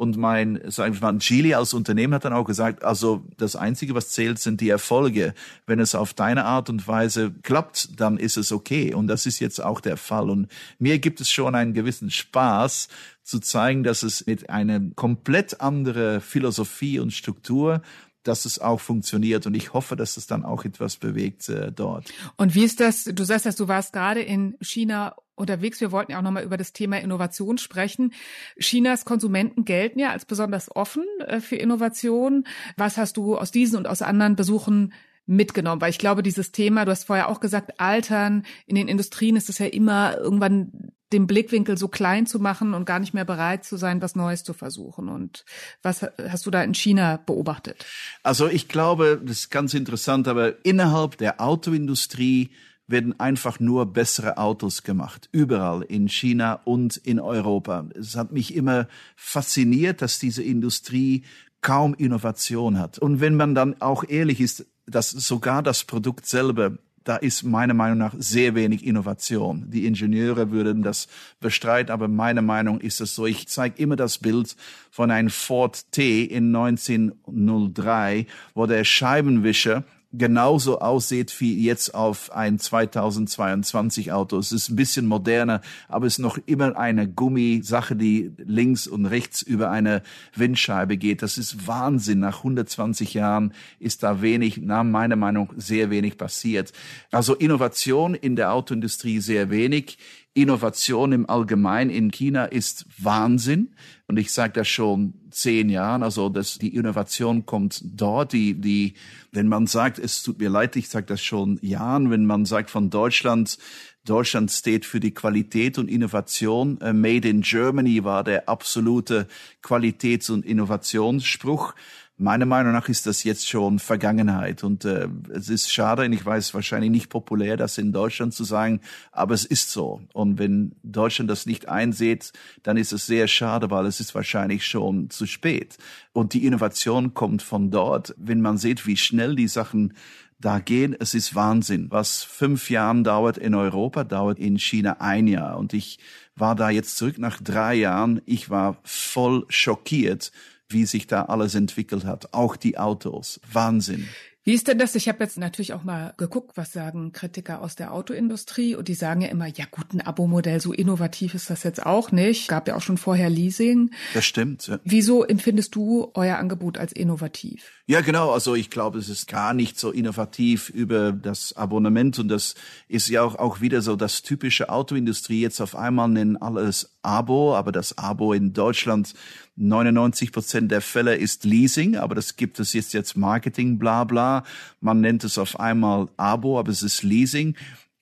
Und 0.00 0.16
mein, 0.16 0.58
sagen 0.68 0.94
wir 0.94 1.00
mal, 1.02 1.18
Gili 1.18 1.52
als 1.52 1.74
Unternehmen 1.74 2.14
hat 2.14 2.24
dann 2.24 2.32
auch 2.32 2.46
gesagt, 2.46 2.84
also 2.84 3.26
das 3.36 3.54
Einzige, 3.54 3.94
was 3.94 4.08
zählt, 4.08 4.38
sind 4.38 4.62
die 4.62 4.70
Erfolge. 4.70 5.34
Wenn 5.66 5.78
es 5.78 5.94
auf 5.94 6.14
deine 6.14 6.46
Art 6.46 6.70
und 6.70 6.88
Weise 6.88 7.34
klappt, 7.42 8.00
dann 8.00 8.16
ist 8.16 8.38
es 8.38 8.50
okay. 8.50 8.94
Und 8.94 9.08
das 9.08 9.26
ist 9.26 9.40
jetzt 9.40 9.62
auch 9.62 9.78
der 9.78 9.98
Fall. 9.98 10.30
Und 10.30 10.48
mir 10.78 10.98
gibt 11.00 11.20
es 11.20 11.30
schon 11.30 11.54
einen 11.54 11.74
gewissen 11.74 12.10
Spaß, 12.10 12.88
zu 13.22 13.40
zeigen, 13.40 13.84
dass 13.84 14.02
es 14.02 14.26
mit 14.26 14.48
einer 14.48 14.80
komplett 14.96 15.60
andere 15.60 16.20
Philosophie 16.20 16.98
und 16.98 17.12
Struktur 17.12 17.82
dass 18.22 18.44
es 18.44 18.58
auch 18.58 18.80
funktioniert 18.80 19.46
und 19.46 19.54
ich 19.54 19.72
hoffe, 19.72 19.96
dass 19.96 20.16
es 20.16 20.26
dann 20.26 20.44
auch 20.44 20.64
etwas 20.64 20.96
bewegt 20.96 21.48
äh, 21.48 21.72
dort. 21.72 22.12
Und 22.36 22.54
wie 22.54 22.64
ist 22.64 22.80
das? 22.80 23.04
Du 23.04 23.24
sagst, 23.24 23.46
dass 23.46 23.56
du 23.56 23.66
warst 23.66 23.94
gerade 23.94 24.20
in 24.20 24.56
China 24.60 25.14
unterwegs. 25.40 25.80
Wir 25.80 25.92
wollten 25.92 26.12
ja 26.12 26.18
auch 26.18 26.22
nochmal 26.22 26.44
über 26.44 26.56
das 26.56 26.72
Thema 26.72 27.00
Innovation 27.00 27.58
sprechen. 27.58 28.12
Chinas 28.58 29.04
Konsumenten 29.04 29.64
gelten 29.64 29.98
ja 29.98 30.10
als 30.10 30.24
besonders 30.24 30.74
offen 30.74 31.04
äh, 31.26 31.40
für 31.40 31.56
Innovation. 31.56 32.46
Was 32.76 32.96
hast 32.96 33.16
du 33.16 33.36
aus 33.36 33.50
diesen 33.50 33.78
und 33.78 33.88
aus 33.88 34.02
anderen 34.02 34.36
Besuchen 34.36 34.92
mitgenommen? 35.26 35.80
Weil 35.80 35.90
ich 35.90 35.98
glaube, 35.98 36.22
dieses 36.22 36.52
Thema, 36.52 36.84
du 36.84 36.90
hast 36.92 37.04
vorher 37.04 37.28
auch 37.28 37.40
gesagt, 37.40 37.80
Altern 37.80 38.44
in 38.66 38.76
den 38.76 38.88
Industrien 38.88 39.36
ist 39.36 39.48
es 39.48 39.58
ja 39.58 39.66
immer 39.66 40.16
irgendwann 40.18 40.92
den 41.12 41.26
Blickwinkel 41.26 41.76
so 41.76 41.88
klein 41.88 42.26
zu 42.26 42.38
machen 42.38 42.74
und 42.74 42.84
gar 42.84 43.00
nicht 43.00 43.14
mehr 43.14 43.24
bereit 43.24 43.64
zu 43.64 43.76
sein, 43.76 44.00
was 44.00 44.14
Neues 44.14 44.44
zu 44.44 44.52
versuchen. 44.52 45.08
Und 45.08 45.44
was 45.82 46.02
hast 46.02 46.46
du 46.46 46.50
da 46.50 46.62
in 46.62 46.74
China 46.74 47.16
beobachtet? 47.16 47.84
Also 48.22 48.46
ich 48.46 48.68
glaube, 48.68 49.20
das 49.22 49.40
ist 49.40 49.50
ganz 49.50 49.74
interessant, 49.74 50.28
aber 50.28 50.64
innerhalb 50.64 51.18
der 51.18 51.40
Autoindustrie 51.40 52.50
werden 52.90 53.18
einfach 53.18 53.60
nur 53.60 53.86
bessere 53.86 54.36
Autos 54.36 54.82
gemacht. 54.82 55.28
Überall 55.32 55.82
in 55.82 56.08
China 56.08 56.60
und 56.64 56.96
in 56.96 57.20
Europa. 57.20 57.86
Es 57.94 58.16
hat 58.16 58.32
mich 58.32 58.54
immer 58.54 58.88
fasziniert, 59.16 60.02
dass 60.02 60.18
diese 60.18 60.42
Industrie 60.42 61.24
kaum 61.60 61.94
Innovation 61.94 62.78
hat. 62.78 62.98
Und 62.98 63.20
wenn 63.20 63.36
man 63.36 63.54
dann 63.54 63.80
auch 63.80 64.04
ehrlich 64.08 64.40
ist, 64.40 64.66
dass 64.86 65.10
sogar 65.10 65.62
das 65.62 65.84
Produkt 65.84 66.26
selber 66.26 66.78
da 67.04 67.16
ist 67.16 67.44
meiner 67.44 67.74
Meinung 67.74 67.98
nach 67.98 68.14
sehr 68.18 68.54
wenig 68.54 68.84
Innovation. 68.84 69.70
Die 69.70 69.86
Ingenieure 69.86 70.50
würden 70.50 70.82
das 70.82 71.08
bestreiten, 71.40 71.90
aber 71.90 72.08
meiner 72.08 72.42
Meinung 72.42 72.80
ist 72.80 73.00
es 73.00 73.14
so. 73.14 73.26
Ich 73.26 73.48
zeige 73.48 73.82
immer 73.82 73.96
das 73.96 74.18
Bild 74.18 74.54
von 74.90 75.10
einem 75.10 75.30
Ford 75.30 75.90
T 75.92 76.24
in 76.24 76.54
1903, 76.54 78.26
wo 78.54 78.66
der 78.66 78.84
Scheibenwischer 78.84 79.84
genauso 80.12 80.80
aussieht 80.80 81.34
wie 81.40 81.62
jetzt 81.62 81.94
auf 81.94 82.32
ein 82.32 82.58
2022 82.58 84.12
Auto. 84.12 84.38
Es 84.38 84.50
ist 84.50 84.68
ein 84.68 84.76
bisschen 84.76 85.06
moderner, 85.06 85.60
aber 85.88 86.06
es 86.06 86.14
ist 86.14 86.18
noch 86.18 86.38
immer 86.46 86.76
eine 86.76 87.08
Gummisache, 87.08 87.94
die 87.94 88.32
links 88.38 88.86
und 88.86 89.06
rechts 89.06 89.42
über 89.42 89.70
eine 89.70 90.02
Windscheibe 90.34 90.96
geht. 90.96 91.22
Das 91.22 91.38
ist 91.38 91.66
Wahnsinn. 91.66 92.20
Nach 92.20 92.38
120 92.38 93.14
Jahren 93.14 93.52
ist 93.78 94.02
da 94.02 94.20
wenig, 94.20 94.58
nach 94.58 94.82
meiner 94.84 95.16
Meinung, 95.16 95.52
sehr 95.56 95.90
wenig 95.90 96.18
passiert. 96.18 96.72
Also 97.12 97.34
Innovation 97.34 98.14
in 98.14 98.34
der 98.34 98.52
Autoindustrie 98.52 99.20
sehr 99.20 99.50
wenig. 99.50 99.98
Innovation 100.32 101.12
im 101.12 101.28
Allgemeinen 101.28 101.90
in 101.90 102.10
China 102.10 102.44
ist 102.44 102.86
Wahnsinn. 102.98 103.74
Und 104.06 104.16
ich 104.16 104.32
sage 104.32 104.52
das 104.52 104.68
schon 104.68 105.14
zehn 105.30 105.68
Jahren. 105.68 106.02
Also 106.02 106.28
dass 106.28 106.58
die 106.58 106.74
Innovation 106.74 107.46
kommt 107.46 107.82
dort. 107.84 108.32
Die, 108.32 108.54
die, 108.54 108.94
wenn 109.32 109.48
man 109.48 109.66
sagt, 109.66 109.98
es 109.98 110.22
tut 110.22 110.38
mir 110.38 110.50
leid, 110.50 110.76
ich 110.76 110.88
sage 110.88 111.06
das 111.06 111.22
schon 111.22 111.58
Jahren, 111.62 112.10
wenn 112.10 112.26
man 112.26 112.44
sagt 112.44 112.70
von 112.70 112.90
Deutschland, 112.90 113.58
Deutschland 114.04 114.50
steht 114.50 114.86
für 114.86 114.98
die 114.98 115.12
Qualität 115.12 115.78
und 115.78 115.88
Innovation. 115.88 116.80
Äh, 116.80 116.92
Made 116.92 117.28
in 117.28 117.42
Germany 117.42 118.02
war 118.02 118.24
der 118.24 118.48
absolute 118.48 119.26
Qualitäts- 119.62 120.30
und 120.30 120.46
Innovationsspruch. 120.46 121.74
Meiner 122.22 122.44
Meinung 122.44 122.72
nach 122.72 122.90
ist 122.90 123.06
das 123.06 123.24
jetzt 123.24 123.48
schon 123.48 123.78
Vergangenheit 123.78 124.62
und 124.62 124.84
äh, 124.84 125.08
es 125.32 125.48
ist 125.48 125.72
schade 125.72 126.04
und 126.04 126.12
ich 126.12 126.22
weiß 126.22 126.52
wahrscheinlich 126.52 126.90
nicht 126.90 127.08
populär, 127.08 127.56
das 127.56 127.78
in 127.78 127.92
Deutschland 127.92 128.34
zu 128.34 128.44
sagen, 128.44 128.82
aber 129.10 129.32
es 129.32 129.46
ist 129.46 129.70
so. 129.70 130.02
Und 130.12 130.38
wenn 130.38 130.72
Deutschland 130.82 131.30
das 131.30 131.46
nicht 131.46 131.70
einsieht, 131.70 132.34
dann 132.62 132.76
ist 132.76 132.92
es 132.92 133.06
sehr 133.06 133.26
schade, 133.26 133.70
weil 133.70 133.86
es 133.86 134.00
ist 134.00 134.14
wahrscheinlich 134.14 134.66
schon 134.66 135.08
zu 135.08 135.24
spät. 135.24 135.78
Und 136.12 136.34
die 136.34 136.44
Innovation 136.44 137.14
kommt 137.14 137.40
von 137.40 137.70
dort. 137.70 138.14
Wenn 138.18 138.42
man 138.42 138.58
sieht, 138.58 138.86
wie 138.86 138.98
schnell 138.98 139.34
die 139.34 139.48
Sachen 139.48 139.94
da 140.38 140.58
gehen, 140.58 140.94
es 141.00 141.14
ist 141.14 141.34
Wahnsinn. 141.34 141.86
Was 141.90 142.22
fünf 142.22 142.68
Jahren 142.68 143.02
dauert 143.02 143.38
in 143.38 143.54
Europa, 143.54 144.04
dauert 144.04 144.38
in 144.38 144.58
China 144.58 144.98
ein 145.00 145.26
Jahr. 145.26 145.56
Und 145.56 145.72
ich 145.72 145.98
war 146.36 146.54
da 146.54 146.68
jetzt 146.68 146.98
zurück 146.98 147.16
nach 147.16 147.40
drei 147.40 147.76
Jahren. 147.76 148.20
Ich 148.26 148.50
war 148.50 148.76
voll 148.82 149.46
schockiert, 149.48 150.32
wie 150.70 150.86
sich 150.86 151.06
da 151.06 151.24
alles 151.24 151.54
entwickelt 151.54 152.04
hat. 152.04 152.32
Auch 152.32 152.56
die 152.56 152.78
Autos. 152.78 153.40
Wahnsinn. 153.52 154.08
Wie 154.42 154.54
ist 154.54 154.68
denn 154.68 154.78
das? 154.78 154.94
Ich 154.94 155.06
habe 155.06 155.22
jetzt 155.22 155.36
natürlich 155.36 155.74
auch 155.74 155.84
mal 155.84 156.14
geguckt, 156.16 156.56
was 156.56 156.72
sagen 156.72 157.12
Kritiker 157.12 157.60
aus 157.60 157.76
der 157.76 157.92
Autoindustrie 157.92 158.74
und 158.74 158.88
die 158.88 158.94
sagen 158.94 159.20
ja 159.20 159.28
immer, 159.28 159.46
ja 159.46 159.66
gut, 159.70 159.92
ein 159.92 160.00
Abo-Modell, 160.00 160.62
so 160.62 160.72
innovativ 160.72 161.34
ist 161.34 161.50
das 161.50 161.62
jetzt 161.62 161.84
auch 161.84 162.10
nicht. 162.10 162.48
Gab 162.48 162.66
ja 162.66 162.74
auch 162.74 162.80
schon 162.80 162.96
vorher 162.96 163.28
Leasing. 163.28 163.90
Das 164.14 164.24
stimmt. 164.24 164.66
Ja. 164.66 164.80
Wieso 164.82 165.24
empfindest 165.24 165.74
du 165.74 166.10
euer 166.14 166.38
Angebot 166.38 166.78
als 166.78 166.92
innovativ? 166.92 167.70
Ja, 167.86 168.00
genau. 168.00 168.30
Also 168.30 168.54
ich 168.54 168.70
glaube, 168.70 168.98
es 168.98 169.10
ist 169.10 169.28
gar 169.28 169.52
nicht 169.52 169.78
so 169.78 169.90
innovativ 169.90 170.70
über 170.70 171.12
das 171.12 171.52
Abonnement 171.54 172.18
und 172.18 172.28
das 172.28 172.54
ist 172.88 173.08
ja 173.10 173.22
auch, 173.22 173.34
auch 173.34 173.60
wieder 173.60 173.82
so 173.82 173.94
das 173.94 174.22
typische 174.22 174.70
Autoindustrie. 174.70 175.42
Jetzt 175.42 175.60
auf 175.60 175.76
einmal 175.76 176.08
nennen 176.08 176.38
alles 176.38 176.98
Abo, 177.02 177.54
aber 177.54 177.72
das 177.72 177.96
Abo 177.98 178.32
in 178.32 178.52
Deutschland 178.52 179.14
99 179.56 180.32
Prozent 180.32 180.70
der 180.70 180.80
Fälle 180.80 181.16
ist 181.16 181.44
Leasing, 181.44 181.96
aber 181.96 182.14
das 182.14 182.36
gibt 182.36 182.60
es 182.60 182.72
jetzt 182.72 182.92
jetzt 182.92 183.16
Marketing, 183.16 183.78
bla 183.78 184.04
bla. 184.04 184.44
Man 184.80 185.00
nennt 185.00 185.24
es 185.24 185.38
auf 185.38 185.58
einmal 185.58 186.08
Abo, 186.16 186.58
aber 186.58 186.70
es 186.70 186.82
ist 186.82 187.02
Leasing. 187.02 187.56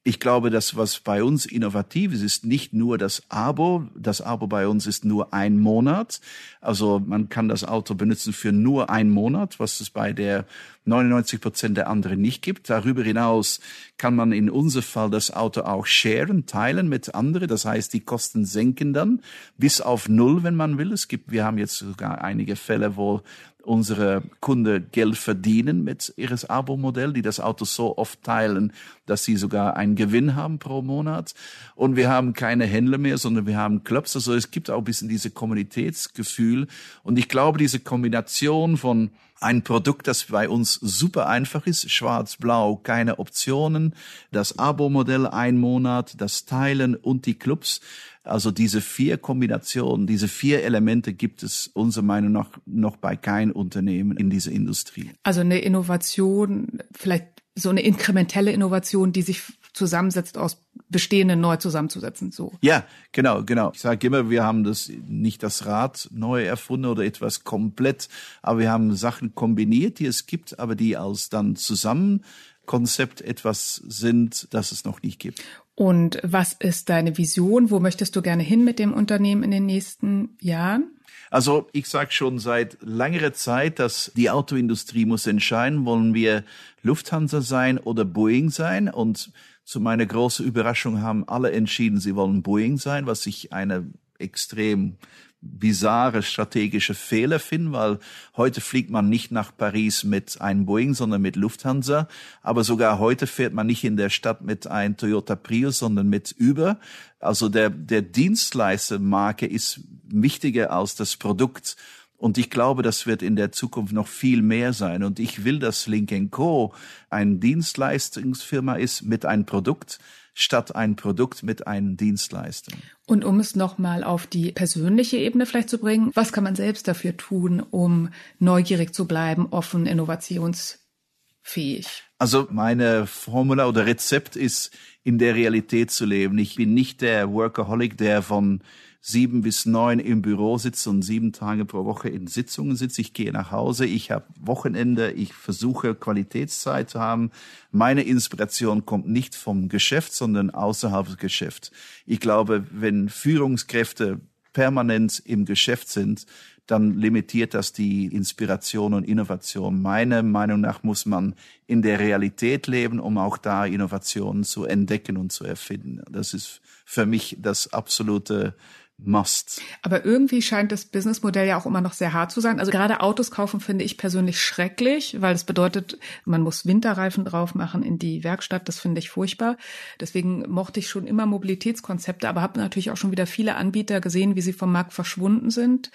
Ich 0.09 0.21
glaube, 0.21 0.49
das, 0.49 0.75
was 0.75 1.01
bei 1.01 1.23
uns 1.23 1.45
innovativ 1.45 2.15
ist, 2.15 2.23
ist 2.23 2.47
nicht 2.47 2.73
nur 2.73 2.97
das 2.97 3.25
Abo. 3.29 3.89
Das 3.95 4.23
Abo 4.23 4.47
bei 4.47 4.67
uns 4.67 4.87
ist 4.87 5.05
nur 5.05 5.35
ein 5.35 5.59
Monat. 5.59 6.23
Also 6.63 6.99
man 6.99 7.29
kann 7.29 7.51
das 7.51 7.63
Auto 7.63 7.95
benutzen 7.95 8.33
für 8.33 8.51
nur 8.51 8.89
einen 8.89 9.11
Monat, 9.11 9.61
was 9.61 9.81
es 9.81 9.91
bei 9.91 10.15
der 10.15 10.47
99 10.87 11.43
Prozent 11.43 11.77
der 11.77 11.91
anderen 11.91 12.23
nicht 12.23 12.41
gibt. 12.41 12.71
Darüber 12.71 13.03
hinaus 13.03 13.61
kann 13.99 14.17
man 14.17 14.33
in 14.33 14.49
unserem 14.49 14.85
Fall 14.85 15.11
das 15.11 15.31
Auto 15.31 15.61
auch 15.61 15.85
sharen, 15.85 16.47
teilen 16.47 16.89
mit 16.89 17.15
anderen. 17.15 17.47
Das 17.47 17.67
heißt, 17.67 17.93
die 17.93 18.01
Kosten 18.01 18.47
senken 18.47 18.95
dann 18.95 19.21
bis 19.59 19.83
auf 19.83 20.09
null, 20.09 20.43
wenn 20.43 20.55
man 20.55 20.79
will. 20.79 20.91
Es 20.91 21.09
gibt, 21.09 21.31
wir 21.31 21.45
haben 21.45 21.59
jetzt 21.59 21.77
sogar 21.77 22.25
einige 22.25 22.57
Fälle, 22.57 22.97
wo 22.97 23.21
unsere 23.69 24.23
Kunden 24.41 24.89
Geld 24.93 25.17
verdienen 25.19 25.85
mit 25.85 26.15
ihres 26.17 26.49
Abo-Modell, 26.49 27.13
die 27.13 27.23
das 27.23 27.39
Auto 27.39 27.67
so 27.67 27.99
oft 27.99 28.23
teilen, 28.23 28.73
dass 29.07 29.25
sie 29.25 29.37
sogar 29.37 29.77
einen 29.77 29.95
Gewinn 29.95 30.35
haben 30.35 30.59
pro 30.59 30.81
Monat. 30.81 31.35
Und 31.75 31.95
wir 31.95 32.09
haben 32.09 32.33
keine 32.33 32.65
Händler 32.65 32.99
mehr, 32.99 33.19
sondern 33.19 33.47
wir 33.47 33.59
haben 33.59 33.85
Clubs. 33.85 34.17
Also 34.17 34.35
es 34.35 34.51
gibt 34.51 34.71
auch 34.71 34.79
ein 34.79 34.85
bisschen 34.85 35.09
diese 35.09 35.31
Kommunitätsgefühl. 35.31 36.67
Und 37.03 37.19
ich 37.19 37.29
glaube, 37.29 37.59
diese 37.59 37.79
Kombination 37.79 38.79
von 38.79 39.11
ein 39.41 39.63
Produkt, 39.63 40.09
das 40.09 40.25
bei 40.25 40.49
uns 40.49 40.75
super 40.75 41.29
einfach 41.29 41.67
ist, 41.67 41.91
schwarz-blau, 41.91 42.77
keine 42.77 43.19
Optionen, 43.19 43.95
das 44.33 44.59
Abo-Modell 44.59 45.27
ein 45.27 45.59
Monat, 45.59 46.21
das 46.21 46.45
Teilen 46.45 46.97
und 46.97 47.27
die 47.27 47.39
Clubs. 47.39 47.81
Also 48.29 48.51
diese 48.51 48.81
vier 48.81 49.19
Kombinationen, 49.19 50.07
diese 50.07 50.29
vier 50.29 50.63
Elemente 50.63 51.13
gibt 51.13 51.43
es 51.43 51.69
unserer 51.69 52.05
Meinung 52.05 52.33
nach 52.33 52.51
noch 52.67 52.97
bei 52.97 53.17
keinem 53.17 53.53
Unternehmen 53.53 54.17
in 54.17 54.31
dieser 54.31 54.53
Industrie. 54.53 55.11
Also 55.23 55.41
eine 55.41 55.59
Innovation, 55.59 56.81
vielleicht 56.93 57.43
so 57.55 57.71
eine 57.71 57.83
inkrementelle 57.83 58.53
Innovation, 58.53 59.13
die 59.13 59.23
sich 59.23 59.43
zusammensetzt 59.73 60.39
aus 60.39 60.65
bestehenden 60.89 61.41
neu 61.41 61.57
zusammenzusetzen. 61.57 62.31
So. 62.31 62.53
Ja, 62.63 62.85
genau, 63.13 63.45
genau. 63.45 63.73
Ich 63.75 63.81
sage 63.81 64.07
immer, 64.07 64.31
wir 64.31 64.45
haben 64.45 64.65
das 64.65 64.91
nicht 65.07 65.43
das 65.43 65.67
Rad 65.67 66.09
neu 66.13 66.45
erfunden 66.45 66.87
oder 66.87 67.05
etwas 67.05 67.45
komplett, 67.45 68.09
aber 68.43 68.61
wir 68.61 68.71
haben 68.71 68.95
Sachen 68.97 69.35
kombiniert, 69.35 69.99
die 69.99 70.07
es 70.07 70.27
gibt, 70.27 70.59
aber 70.59 70.75
die 70.75 70.97
als 70.97 71.29
dann 71.29 71.57
zusammen 71.57 72.25
Konzept 72.67 73.21
etwas 73.21 73.77
sind, 73.87 74.49
das 74.51 74.73
es 74.73 74.85
noch 74.85 75.03
nicht 75.03 75.19
gibt. 75.19 75.43
Und 75.79 76.19
was 76.25 76.55
ist 76.55 76.89
deine 76.89 77.19
Vision? 77.19 77.71
Wo 77.71 77.79
möchtest 77.79 78.17
du 78.17 78.21
gerne 78.21 78.43
hin 78.43 78.65
mit 78.65 78.81
dem 78.81 78.93
Unternehmen 78.93 79.45
in 79.45 79.53
den 79.53 79.65
nächsten 79.65 80.31
Jahren? 80.41 80.91
Also 81.31 81.69
ich 81.71 81.89
sage 81.89 82.11
schon 82.11 82.41
seit 82.41 82.79
längerer 82.81 83.33
Zeit, 83.33 83.79
dass 83.79 84.11
die 84.17 84.29
Autoindustrie 84.29 85.05
muss 85.05 85.29
entscheiden, 85.29 85.85
wollen 85.85 86.15
wir 86.15 86.43
Lufthansa 86.83 87.43
sein 87.43 87.79
oder 87.79 88.05
Boeing 88.05 88.51
sein. 88.51 88.89
Und 88.89 89.31
zu 89.63 89.79
meiner 89.79 90.05
großen 90.05 90.45
Überraschung 90.45 91.01
haben 91.01 91.29
alle 91.29 91.53
entschieden, 91.53 92.01
sie 92.01 92.17
wollen 92.17 92.43
Boeing 92.43 92.77
sein, 92.77 93.07
was 93.07 93.25
ich 93.27 93.53
eine 93.53 93.87
extrem 94.19 94.97
bizarre 95.41 96.23
strategische 96.23 96.95
Fehler 96.95 97.39
finden, 97.39 97.73
weil 97.73 97.99
heute 98.37 98.61
fliegt 98.61 98.91
man 98.91 99.09
nicht 99.09 99.31
nach 99.31 99.57
Paris 99.57 100.05
mit 100.05 100.41
einem 100.41 100.67
Boeing, 100.67 100.95
sondern 100.95 101.23
mit 101.23 101.37
Lufthansa. 101.37 102.09
Aber 102.43 102.65
sogar 102.65 102.99
heute 102.99 103.27
fährt 103.27 103.55
man 103.55 103.67
nicht 103.67 103.85
in 103.85 103.97
der 103.97 104.11
Stadt 104.11 104.43
mit 104.43 104.67
einem 104.67 104.97
Toyota 104.97 105.37
Prius, 105.37 105.79
sondern 105.79 106.09
mit 106.09 106.35
Uber. 106.41 106.79
Also 107.21 107.49
der, 107.49 107.71
der 107.71 108.03
Dienstleistermarke 108.03 109.47
ist 109.47 109.81
wichtiger 110.05 110.73
als 110.73 110.97
das 110.97 111.17
Produkt. 111.17 111.77
Und 112.19 112.37
ich 112.37 112.51
glaube, 112.51 112.83
das 112.83 113.07
wird 113.07 113.23
in 113.23 113.37
der 113.37 113.53
Zukunft 113.53 113.93
noch 113.93 114.09
viel 114.09 114.43
mehr 114.43 114.73
sein. 114.73 115.05
Und 115.05 115.21
ich 115.21 115.45
will, 115.45 115.61
dass 115.61 115.87
Link 115.87 116.33
Co. 116.33 116.75
ein 117.11 117.39
Dienstleistungsfirma 117.39 118.75
ist 118.75 119.03
mit 119.03 119.25
einem 119.25 119.47
Produkt, 119.47 120.01
statt 120.35 120.75
ein 120.75 120.97
Produkt 120.97 121.45
mit 121.45 121.69
einem 121.69 121.97
Dienstleister. 121.97 122.73
Und 123.07 123.25
um 123.25 123.39
es 123.39 123.57
nochmal 123.57 124.03
auf 124.03 124.27
die 124.27 124.51
persönliche 124.53 125.17
Ebene 125.17 125.47
vielleicht 125.47 125.71
zu 125.71 125.79
bringen, 125.79 126.11
was 126.15 126.33
kann 126.33 126.45
man 126.45 126.57
selbst 126.57 126.89
dafür 126.89 127.17
tun, 127.17 127.61
um 127.61 128.11
neugierig 128.41 128.93
zu 128.95 129.07
bleiben, 129.07 129.47
offen, 129.51 129.87
innovationsfähig? 129.87 132.03
Also 132.19 132.49
meine 132.51 133.07
Formula 133.07 133.69
oder 133.69 133.87
Rezept 133.87 134.35
ist, 134.35 134.77
in 135.05 135.19
der 135.19 135.37
Realität 135.37 135.91
zu 135.91 136.05
leben. 136.05 136.37
Ich 136.39 136.57
bin 136.57 136.75
nicht 136.75 137.01
der 137.01 137.33
Workaholic, 137.33 137.97
der 137.97 138.23
von 138.23 138.61
sieben 139.01 139.43
bis 139.43 139.65
neun 139.65 140.01
im 140.01 140.23
Büro 140.23 140.59
sitze 140.59 140.91
und 140.91 141.03
sieben 141.03 141.33
Tage 141.33 141.65
pro 141.65 141.85
Woche 141.85 142.09
in 142.09 142.27
Sitzungen 142.27 142.77
sitze. 142.77 143.01
Ich 143.01 143.13
gehe 143.13 143.33
nach 143.33 143.53
Hause, 143.53 143.87
ich 143.87 144.11
habe 144.11 144.27
Wochenende, 144.41 145.13
ich 145.13 145.33
versuche 145.33 145.95
Qualitätszeit 145.95 146.91
zu 146.91 147.01
haben. 147.01 147.31
Meine 147.71 148.03
Inspiration 148.03 148.87
kommt 148.87 149.09
nicht 149.09 149.35
vom 149.35 149.69
Geschäft, 149.69 150.13
sondern 150.13 150.51
außerhalb 150.51 151.07
des 151.07 151.17
Geschäfts. 151.17 151.71
Ich 152.07 152.21
glaube, 152.21 152.67
wenn 152.71 153.09
Führungskräfte 153.09 154.21
permanent 154.53 155.23
im 155.25 155.45
Geschäft 155.45 155.89
sind, 155.89 156.27
dann 156.67 156.99
limitiert 156.99 157.55
das 157.55 157.73
die 157.73 158.07
Inspiration 158.07 158.93
und 158.93 159.05
Innovation. 159.05 159.81
Meiner 159.81 160.23
Meinung 160.23 160.61
nach 160.61 160.83
muss 160.83 161.07
man 161.07 161.35
in 161.67 161.81
der 161.81 161.99
Realität 161.99 162.67
leben, 162.67 163.01
um 163.01 163.17
auch 163.17 163.39
da 163.39 163.65
Innovationen 163.65 164.45
zu 164.45 164.65
entdecken 164.67 165.17
und 165.17 165.33
zu 165.33 165.45
erfinden. 165.45 166.03
Das 166.11 166.35
ist 166.35 166.61
für 166.85 167.07
mich 167.07 167.39
das 167.41 167.73
absolute 167.73 168.55
must. 168.99 169.61
Aber 169.83 170.05
irgendwie 170.05 170.43
scheint 170.43 170.73
das 170.73 170.85
Businessmodell 170.85 171.47
ja 171.47 171.57
auch 171.57 171.67
immer 171.67 171.81
noch 171.81 171.93
sehr 171.93 172.13
hart 172.13 172.33
zu 172.33 172.41
sein. 172.41 172.59
Also 172.59 172.73
gerade 172.73 173.01
Autos 173.01 173.31
kaufen 173.31 173.61
finde 173.61 173.85
ich 173.85 173.97
persönlich 173.97 174.43
schrecklich, 174.43 175.21
weil 175.21 175.35
es 175.35 175.45
bedeutet, 175.45 175.99
man 176.25 176.43
muss 176.43 176.67
Winterreifen 176.67 177.25
drauf 177.25 177.55
machen 177.55 177.83
in 177.83 177.99
die 177.99 178.25
Werkstatt. 178.25 178.69
Das 178.69 178.81
finde 178.81 178.99
ich 178.99 179.11
furchtbar. 179.11 179.57
Deswegen 180.01 180.45
mochte 180.51 180.81
ich 180.81 180.89
schon 180.89 181.07
immer 181.07 181.27
Mobilitätskonzepte, 181.27 182.29
aber 182.29 182.43
habe 182.43 182.59
natürlich 182.59 182.91
auch 182.91 182.97
schon 182.97 183.13
wieder 183.13 183.27
viele 183.27 183.55
Anbieter 183.55 184.01
gesehen, 184.01 184.35
wie 184.35 184.43
sie 184.43 184.53
vom 184.53 184.73
Markt 184.73 184.93
verschwunden 184.93 185.51
sind, 185.51 185.93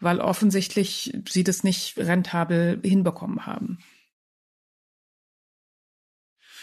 weil 0.00 0.20
offensichtlich 0.20 1.12
sie 1.28 1.44
das 1.44 1.62
nicht 1.62 1.98
rentabel 1.98 2.80
hinbekommen 2.82 3.44
haben. 3.44 3.78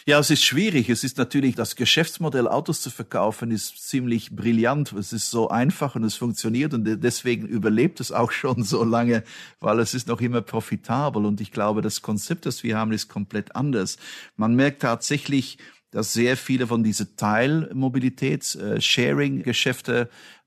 Ja, 0.06 0.20
es 0.20 0.30
ist 0.30 0.44
schwierig. 0.44 0.90
Es 0.90 1.06
ist 1.06 1.18
natürlich, 1.18 1.56
das 1.56 1.78
Geschäftsmodell 1.78 2.50
Autos 2.50 2.82
zu 2.82 2.90
verkaufen 2.90 3.52
ist 3.52 3.88
ziemlich 3.88 4.36
brillant. 4.36 4.92
Es 4.92 5.14
ist 5.14 5.32
so 5.32 5.48
einfach 5.48 5.96
und 5.96 6.04
es 6.04 6.16
funktioniert 6.16 6.74
und 6.74 6.84
deswegen 7.02 7.48
überlebt 7.48 8.02
es 8.02 8.12
auch 8.12 8.32
schon 8.32 8.64
so 8.64 8.84
lange, 8.84 9.24
weil 9.62 9.80
es 9.80 9.94
ist 9.94 10.10
noch 10.10 10.20
immer 10.20 10.42
profitabel 10.42 11.26
und 11.26 11.40
ich 11.40 11.54
glaube, 11.54 11.82
das 11.82 12.02
Konzept, 12.02 12.46
das 12.46 12.64
wir 12.64 12.78
haben, 12.78 12.92
ist 12.92 13.08
komplett 13.08 13.56
anders. 13.56 13.98
Man 14.36 14.56
merkt 14.56 14.82
tatsächlich, 14.82 15.58
dass 15.92 16.12
sehr 16.12 16.36
viele 16.36 16.68
von 16.68 16.84
diese 16.84 17.16
Teilmobilitäts, 17.16 18.56
äh, 18.56 18.80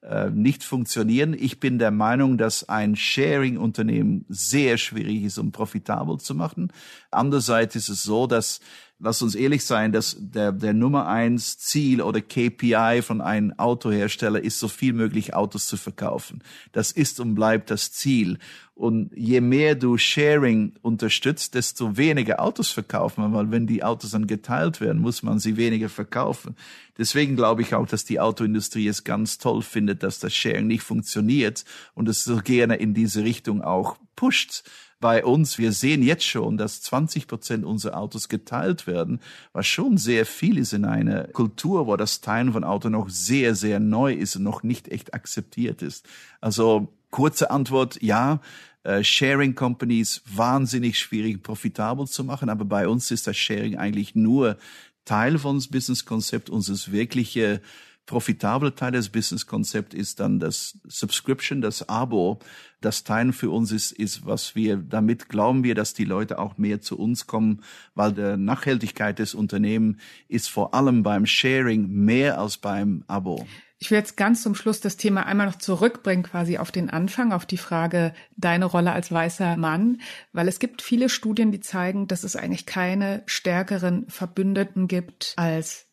äh, 0.02 0.30
nicht 0.30 0.64
funktionieren. 0.64 1.34
Ich 1.38 1.60
bin 1.60 1.78
der 1.78 1.90
Meinung, 1.90 2.36
dass 2.36 2.68
ein 2.68 2.94
Sharing-Unternehmen 2.94 4.24
sehr 4.28 4.76
schwierig 4.76 5.22
ist, 5.22 5.38
um 5.38 5.52
profitabel 5.52 6.18
zu 6.18 6.34
machen. 6.34 6.72
Andererseits 7.10 7.74
ist 7.74 7.88
es 7.88 8.02
so, 8.02 8.26
dass 8.26 8.60
lass 8.98 9.20
uns 9.22 9.34
ehrlich 9.34 9.64
sein, 9.64 9.92
dass 9.92 10.16
der, 10.18 10.52
der 10.52 10.72
Nummer 10.72 11.06
eins 11.06 11.58
Ziel 11.58 12.00
oder 12.00 12.20
KPI 12.20 13.02
von 13.02 13.20
einem 13.20 13.52
Autohersteller 13.58 14.42
ist, 14.42 14.58
so 14.58 14.68
viel 14.68 14.92
möglich 14.92 15.34
Autos 15.34 15.66
zu 15.66 15.76
verkaufen. 15.76 16.42
Das 16.72 16.92
ist 16.92 17.20
und 17.20 17.34
bleibt 17.34 17.70
das 17.70 17.92
Ziel. 17.92 18.38
Und 18.74 19.10
je 19.14 19.40
mehr 19.40 19.74
du 19.74 19.96
Sharing 19.96 20.74
unterstützt, 20.82 21.54
desto 21.54 21.96
weniger 21.96 22.40
Autos 22.40 22.70
verkaufen, 22.70 23.32
weil 23.32 23.50
wenn 23.50 23.66
die 23.66 23.82
Autos 23.82 24.10
dann 24.10 24.26
geteilt 24.26 24.80
werden, 24.80 25.00
muss 25.00 25.22
man 25.22 25.38
sie 25.38 25.56
weniger 25.56 25.88
verkaufen. 25.88 26.56
Deswegen 26.98 27.36
glaube 27.36 27.62
ich 27.62 27.74
auch, 27.74 27.86
dass 27.86 28.04
die 28.04 28.20
Autoindustrie 28.20 28.88
es 28.88 29.04
ganz 29.04 29.38
toll 29.38 29.62
findet, 29.62 30.02
dass 30.02 30.18
das 30.18 30.34
Sharing 30.34 30.66
nicht 30.66 30.82
funktioniert 30.82 31.64
und 31.94 32.08
es 32.08 32.24
so 32.24 32.36
gerne 32.36 32.76
in 32.76 32.92
diese 32.92 33.24
Richtung 33.24 33.62
auch 33.62 33.96
pusht 34.14 34.64
bei 35.00 35.24
uns. 35.24 35.58
Wir 35.58 35.72
sehen 35.72 36.02
jetzt 36.02 36.24
schon, 36.24 36.56
dass 36.56 36.82
20 36.82 37.26
Prozent 37.26 37.64
unserer 37.64 37.98
Autos 37.98 38.28
geteilt 38.28 38.86
werden, 38.86 39.20
was 39.52 39.66
schon 39.66 39.98
sehr 39.98 40.26
viel 40.26 40.58
ist 40.58 40.72
in 40.72 40.84
einer 40.84 41.24
Kultur, 41.24 41.86
wo 41.86 41.96
das 41.96 42.20
Teilen 42.20 42.52
von 42.52 42.64
Auto 42.64 42.88
noch 42.88 43.08
sehr, 43.08 43.54
sehr 43.54 43.80
neu 43.80 44.12
ist 44.12 44.36
und 44.36 44.42
noch 44.42 44.62
nicht 44.62 44.88
echt 44.88 45.14
akzeptiert 45.14 45.82
ist. 45.82 46.06
Also 46.40 46.92
kurze 47.10 47.50
Antwort, 47.50 48.00
ja. 48.02 48.40
Äh, 48.82 49.02
Sharing 49.02 49.56
Companies 49.56 50.22
wahnsinnig 50.32 50.98
schwierig 50.98 51.42
profitabel 51.42 52.06
zu 52.06 52.22
machen, 52.22 52.48
aber 52.48 52.64
bei 52.64 52.86
uns 52.86 53.10
ist 53.10 53.26
das 53.26 53.36
Sharing 53.36 53.76
eigentlich 53.76 54.14
nur 54.14 54.56
Teil 55.04 55.38
von 55.38 55.56
das 55.56 55.68
Business-Konzept. 55.68 56.50
Unseres 56.50 56.92
wirkliche 56.92 57.60
profitable 58.06 58.74
Teil 58.74 58.92
des 58.92 59.10
Business-Konzept 59.10 59.92
ist 59.92 60.20
dann 60.20 60.38
das 60.40 60.78
Subscription, 60.84 61.60
das 61.60 61.88
Abo. 61.88 62.38
Das 62.80 63.04
Teilen 63.04 63.32
für 63.32 63.50
uns 63.50 63.72
ist, 63.72 63.92
ist, 63.92 64.24
was 64.24 64.54
wir, 64.54 64.76
damit 64.76 65.28
glauben 65.28 65.64
wir, 65.64 65.74
dass 65.74 65.92
die 65.92 66.04
Leute 66.04 66.38
auch 66.38 66.56
mehr 66.56 66.80
zu 66.80 66.98
uns 66.98 67.26
kommen, 67.26 67.62
weil 67.94 68.12
der 68.12 68.36
Nachhaltigkeit 68.36 69.18
des 69.18 69.34
Unternehmens 69.34 69.96
ist 70.28 70.48
vor 70.48 70.72
allem 70.72 71.02
beim 71.02 71.26
Sharing 71.26 71.88
mehr 71.88 72.38
als 72.38 72.56
beim 72.56 73.04
Abo. 73.08 73.46
Ich 73.78 73.90
will 73.90 73.98
jetzt 73.98 74.16
ganz 74.16 74.42
zum 74.42 74.54
Schluss 74.54 74.80
das 74.80 74.96
Thema 74.96 75.26
einmal 75.26 75.46
noch 75.46 75.58
zurückbringen, 75.58 76.22
quasi 76.22 76.56
auf 76.56 76.70
den 76.70 76.88
Anfang, 76.88 77.32
auf 77.32 77.44
die 77.44 77.58
Frage 77.58 78.14
deine 78.36 78.64
Rolle 78.64 78.92
als 78.92 79.12
weißer 79.12 79.58
Mann, 79.58 80.00
weil 80.32 80.48
es 80.48 80.58
gibt 80.58 80.80
viele 80.80 81.10
Studien, 81.10 81.52
die 81.52 81.60
zeigen, 81.60 82.06
dass 82.06 82.24
es 82.24 82.36
eigentlich 82.36 82.64
keine 82.64 83.22
stärkeren 83.26 84.08
Verbündeten 84.08 84.88
gibt 84.88 85.34
als 85.36 85.85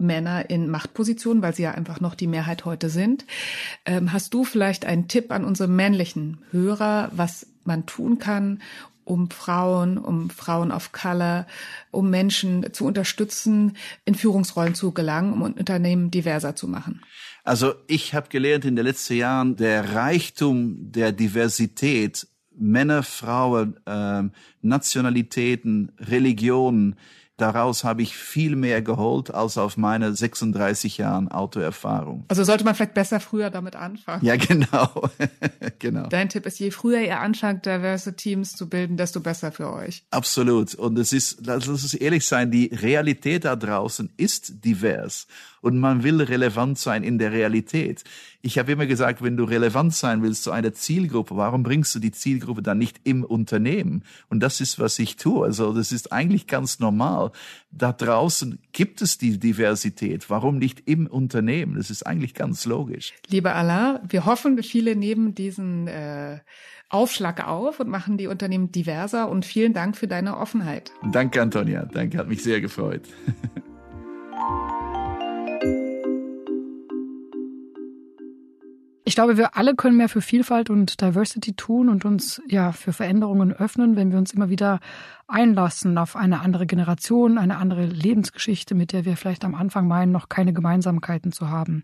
Männer 0.00 0.50
in 0.50 0.68
Machtpositionen, 0.68 1.42
weil 1.42 1.54
sie 1.54 1.62
ja 1.62 1.72
einfach 1.72 2.00
noch 2.00 2.14
die 2.14 2.26
Mehrheit 2.26 2.64
heute 2.64 2.88
sind. 2.88 3.24
Ähm, 3.84 4.12
hast 4.12 4.34
du 4.34 4.44
vielleicht 4.44 4.84
einen 4.84 5.08
Tipp 5.08 5.30
an 5.30 5.44
unsere 5.44 5.68
männlichen 5.68 6.38
Hörer, 6.50 7.10
was 7.14 7.46
man 7.64 7.86
tun 7.86 8.18
kann, 8.18 8.60
um 9.04 9.30
Frauen, 9.30 9.98
um 9.98 10.30
Frauen 10.30 10.70
of 10.70 10.92
Color, 10.92 11.46
um 11.90 12.10
Menschen 12.10 12.72
zu 12.72 12.86
unterstützen, 12.86 13.76
in 14.04 14.14
Führungsrollen 14.14 14.74
zu 14.74 14.92
gelangen, 14.92 15.32
um 15.32 15.42
Unternehmen 15.42 16.10
diverser 16.10 16.54
zu 16.54 16.68
machen? 16.68 17.02
Also 17.42 17.74
ich 17.86 18.14
habe 18.14 18.28
gelernt 18.28 18.64
in 18.64 18.76
den 18.76 18.84
letzten 18.84 19.14
Jahren, 19.14 19.56
der 19.56 19.94
Reichtum 19.94 20.92
der 20.92 21.12
Diversität, 21.12 22.26
Männer, 22.56 23.02
Frauen, 23.02 23.78
äh, 23.86 24.22
Nationalitäten, 24.60 25.92
Religionen, 25.98 26.96
daraus 27.40 27.84
habe 27.84 28.02
ich 28.02 28.16
viel 28.16 28.56
mehr 28.56 28.82
geholt 28.82 29.32
als 29.32 29.58
auf 29.58 29.76
meine 29.76 30.14
36 30.14 30.98
Jahren 30.98 31.28
Autoerfahrung. 31.28 32.24
Also 32.28 32.44
sollte 32.44 32.64
man 32.64 32.74
vielleicht 32.74 32.94
besser 32.94 33.20
früher 33.20 33.50
damit 33.50 33.76
anfangen. 33.76 34.24
Ja, 34.24 34.36
genau. 34.36 35.10
genau. 35.78 36.06
Dein 36.08 36.28
Tipp 36.28 36.46
ist, 36.46 36.58
je 36.58 36.70
früher 36.70 37.00
ihr 37.00 37.20
anfangt, 37.20 37.66
diverse 37.66 38.14
Teams 38.14 38.52
zu 38.52 38.68
bilden, 38.68 38.96
desto 38.96 39.20
besser 39.20 39.52
für 39.52 39.72
euch. 39.72 40.04
Absolut. 40.10 40.74
Und 40.74 40.98
es 40.98 41.12
ist, 41.12 41.46
lass 41.46 41.68
uns 41.68 41.94
ehrlich 41.94 42.26
sein, 42.26 42.50
die 42.50 42.66
Realität 42.66 43.44
da 43.44 43.56
draußen 43.56 44.10
ist 44.16 44.64
divers 44.64 45.26
und 45.60 45.78
man 45.78 46.02
will 46.02 46.20
relevant 46.20 46.78
sein 46.78 47.02
in 47.02 47.18
der 47.18 47.32
Realität. 47.32 48.04
Ich 48.42 48.58
habe 48.58 48.72
immer 48.72 48.86
gesagt, 48.86 49.22
wenn 49.22 49.36
du 49.36 49.44
relevant 49.44 49.94
sein 49.94 50.22
willst 50.22 50.44
zu 50.44 50.50
einer 50.50 50.72
Zielgruppe, 50.72 51.36
warum 51.36 51.62
bringst 51.62 51.94
du 51.94 51.98
die 51.98 52.12
Zielgruppe 52.12 52.62
dann 52.62 52.78
nicht 52.78 53.00
im 53.04 53.24
Unternehmen? 53.24 54.04
Und 54.28 54.40
das 54.40 54.60
ist, 54.60 54.78
was 54.78 54.98
ich 54.98 55.16
tue. 55.16 55.44
Also 55.44 55.72
das 55.74 55.92
ist 55.92 56.12
eigentlich 56.12 56.46
ganz 56.46 56.78
normal. 56.78 57.32
Da 57.70 57.92
draußen 57.92 58.58
gibt 58.72 59.02
es 59.02 59.18
die 59.18 59.38
Diversität. 59.38 60.30
Warum 60.30 60.58
nicht 60.58 60.82
im 60.86 61.06
Unternehmen? 61.06 61.76
Das 61.76 61.90
ist 61.90 62.06
eigentlich 62.06 62.34
ganz 62.34 62.64
logisch. 62.64 63.12
Lieber 63.28 63.54
Alain, 63.54 63.98
wir 64.08 64.24
hoffen, 64.24 64.62
viele 64.62 64.96
nehmen 64.96 65.34
diesen 65.34 65.86
äh, 65.86 66.38
Aufschlag 66.88 67.46
auf 67.46 67.78
und 67.78 67.88
machen 67.88 68.16
die 68.16 68.26
Unternehmen 68.26 68.72
diverser. 68.72 69.28
Und 69.28 69.44
vielen 69.44 69.74
Dank 69.74 69.96
für 69.96 70.08
deine 70.08 70.38
Offenheit. 70.38 70.92
Danke, 71.12 71.42
Antonia. 71.42 71.84
Danke, 71.84 72.18
hat 72.18 72.28
mich 72.28 72.42
sehr 72.42 72.60
gefreut. 72.60 73.02
Ich 79.04 79.14
glaube, 79.14 79.38
wir 79.38 79.56
alle 79.56 79.74
können 79.74 79.96
mehr 79.96 80.10
für 80.10 80.20
Vielfalt 80.20 80.68
und 80.68 81.00
Diversity 81.00 81.54
tun 81.54 81.88
und 81.88 82.04
uns 82.04 82.42
ja 82.46 82.72
für 82.72 82.92
Veränderungen 82.92 83.52
öffnen, 83.52 83.96
wenn 83.96 84.10
wir 84.12 84.18
uns 84.18 84.34
immer 84.34 84.50
wieder 84.50 84.78
einlassen 85.26 85.96
auf 85.96 86.16
eine 86.16 86.40
andere 86.40 86.66
Generation, 86.66 87.38
eine 87.38 87.56
andere 87.56 87.86
Lebensgeschichte, 87.86 88.74
mit 88.74 88.92
der 88.92 89.06
wir 89.06 89.16
vielleicht 89.16 89.44
am 89.44 89.54
Anfang 89.54 89.88
meinen, 89.88 90.12
noch 90.12 90.28
keine 90.28 90.52
Gemeinsamkeiten 90.52 91.32
zu 91.32 91.48
haben. 91.48 91.82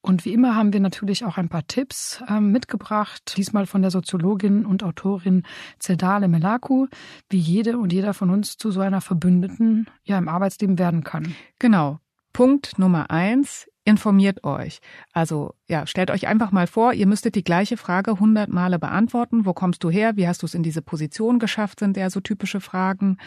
Und 0.00 0.24
wie 0.24 0.32
immer 0.32 0.54
haben 0.54 0.72
wir 0.72 0.80
natürlich 0.80 1.24
auch 1.24 1.36
ein 1.36 1.48
paar 1.48 1.66
Tipps 1.66 2.22
äh, 2.28 2.38
mitgebracht, 2.38 3.34
diesmal 3.36 3.66
von 3.66 3.82
der 3.82 3.90
Soziologin 3.90 4.64
und 4.64 4.84
Autorin 4.84 5.42
Zedale 5.80 6.28
Melaku, 6.28 6.86
wie 7.28 7.38
jede 7.38 7.76
und 7.76 7.92
jeder 7.92 8.14
von 8.14 8.30
uns 8.30 8.56
zu 8.56 8.70
so 8.70 8.80
einer 8.80 9.00
Verbündeten 9.00 9.86
ja 10.04 10.16
im 10.16 10.28
Arbeitsleben 10.28 10.78
werden 10.78 11.02
kann. 11.02 11.34
Genau. 11.58 11.98
Punkt 12.32 12.78
Nummer 12.78 13.10
eins 13.10 13.66
informiert 13.84 14.44
euch. 14.44 14.80
Also 15.12 15.54
ja, 15.68 15.86
stellt 15.86 16.10
euch 16.10 16.26
einfach 16.26 16.52
mal 16.52 16.66
vor, 16.66 16.92
ihr 16.92 17.06
müsstet 17.06 17.34
die 17.34 17.44
gleiche 17.44 17.76
Frage 17.76 18.20
hundert 18.20 18.48
Male 18.48 18.78
beantworten. 18.78 19.44
Wo 19.44 19.52
kommst 19.52 19.82
du 19.84 19.90
her? 19.90 20.16
Wie 20.16 20.28
hast 20.28 20.42
du 20.42 20.46
es 20.46 20.54
in 20.54 20.62
diese 20.62 20.82
Position 20.82 21.38
geschafft? 21.38 21.80
Sind 21.80 21.96
ja 21.96 22.10
so 22.10 22.20
typische 22.20 22.60
Fragen. 22.60 23.18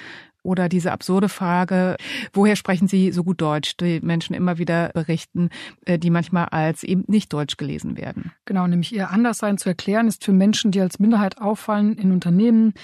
Oder 0.43 0.69
diese 0.69 0.91
absurde 0.91 1.27
Frage, 1.27 1.97
woher 2.31 2.55
sprechen 2.55 2.87
Sie 2.87 3.11
so 3.11 3.23
gut 3.23 3.41
Deutsch? 3.41 3.77
Die 3.77 3.99
Menschen 4.01 4.35
immer 4.35 4.59
wieder 4.59 4.89
berichten, 4.89 5.49
äh, 5.85 5.97
die 5.97 6.11
manchmal 6.11 6.45
als 6.45 6.83
eben 6.83 7.03
nicht 7.07 7.33
Deutsch 7.33 7.57
gelesen 7.57 7.97
werden. 7.97 8.31
Genau, 8.45 8.67
nämlich 8.67 8.93
ihr 8.93 9.09
Anderssein 9.09 9.57
zu 9.57 9.69
erklären, 9.69 10.07
ist 10.07 10.23
für 10.23 10.33
Menschen, 10.33 10.69
die 10.69 10.81
als 10.81 10.99
Minderheit 10.99 11.41
auffallen 11.41 11.97
in 11.97 12.11
Unternehmen, 12.11 12.75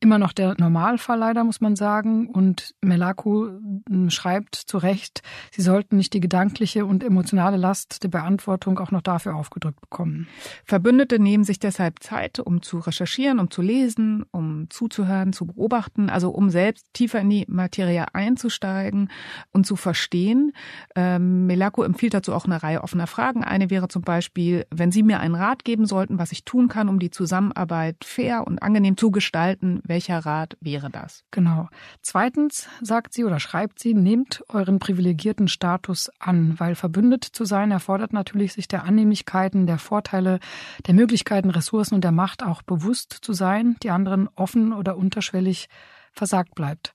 immer 0.00 0.18
noch 0.18 0.32
der 0.32 0.54
Normalfall 0.58 1.18
leider, 1.18 1.42
muss 1.42 1.60
man 1.60 1.74
sagen. 1.74 2.28
Und 2.28 2.74
Melaku 2.82 3.48
hm, 3.88 4.10
schreibt 4.10 4.54
zu 4.54 4.78
Recht, 4.78 5.22
sie 5.50 5.62
sollten 5.62 5.96
nicht 5.96 6.12
die 6.12 6.20
gedankliche 6.20 6.84
und 6.84 7.02
emotionale 7.02 7.56
Last 7.56 8.02
der 8.02 8.08
Beantwortung 8.08 8.78
auch 8.78 8.90
noch 8.90 9.00
dafür 9.00 9.34
aufgedrückt 9.34 9.80
bekommen. 9.80 10.28
Verbündete 10.64 11.18
nehmen 11.18 11.44
sich 11.44 11.58
deshalb 11.58 12.02
Zeit, 12.02 12.38
um 12.38 12.62
zu 12.62 12.78
recherchieren, 12.78 13.38
um 13.38 13.50
zu 13.50 13.62
lesen, 13.62 14.24
um 14.32 14.68
zuzuhören, 14.68 15.32
zu 15.32 15.46
beobachten, 15.46 16.10
also 16.10 16.30
um 16.30 16.50
selbst 16.50 16.86
tiefer 16.92 17.20
in 17.20 17.30
die 17.30 17.46
Materie 17.48 18.14
einzusteigen 18.14 19.10
und 19.52 19.66
zu 19.66 19.76
verstehen. 19.76 20.52
Ähm, 20.94 21.46
Melaku 21.46 21.82
empfiehlt 21.82 22.12
dazu 22.12 22.34
auch 22.34 22.44
eine 22.44 22.62
Reihe 22.62 22.82
offener 22.82 23.06
Fragen. 23.06 23.44
Eine 23.44 23.70
wäre 23.70 23.88
zum 23.88 24.02
Beispiel, 24.02 24.66
wenn 24.70 24.92
Sie 24.92 25.02
mir 25.02 25.20
einen 25.20 25.34
Rat 25.34 25.64
geben 25.64 25.86
sollten, 25.86 26.18
was 26.18 26.32
ich 26.32 26.44
tun 26.44 26.68
kann, 26.68 26.90
um 26.90 26.98
die 26.98 27.10
Zusammenarbeit 27.10 27.96
fair 28.04 28.46
und 28.46 28.62
angenehm 28.62 28.98
zu 28.98 29.10
gestalten, 29.10 29.80
welcher 29.88 30.18
Rat 30.18 30.56
wäre 30.60 30.90
das? 30.90 31.24
Genau. 31.30 31.68
Zweitens 32.02 32.68
sagt 32.80 33.12
sie 33.12 33.24
oder 33.24 33.40
schreibt 33.40 33.78
sie, 33.78 33.94
nehmt 33.94 34.42
euren 34.48 34.78
privilegierten 34.78 35.48
Status 35.48 36.10
an, 36.18 36.58
weil 36.58 36.74
verbündet 36.74 37.24
zu 37.24 37.44
sein 37.44 37.70
erfordert 37.70 38.12
natürlich, 38.12 38.52
sich 38.52 38.68
der 38.68 38.84
Annehmlichkeiten, 38.84 39.66
der 39.66 39.78
Vorteile, 39.78 40.40
der 40.86 40.94
Möglichkeiten, 40.94 41.50
Ressourcen 41.50 41.94
und 41.94 42.04
der 42.04 42.12
Macht 42.12 42.42
auch 42.42 42.62
bewusst 42.62 43.18
zu 43.20 43.32
sein, 43.32 43.76
die 43.82 43.90
anderen 43.90 44.28
offen 44.34 44.72
oder 44.72 44.96
unterschwellig 44.96 45.68
versagt 46.16 46.54
bleibt. 46.54 46.92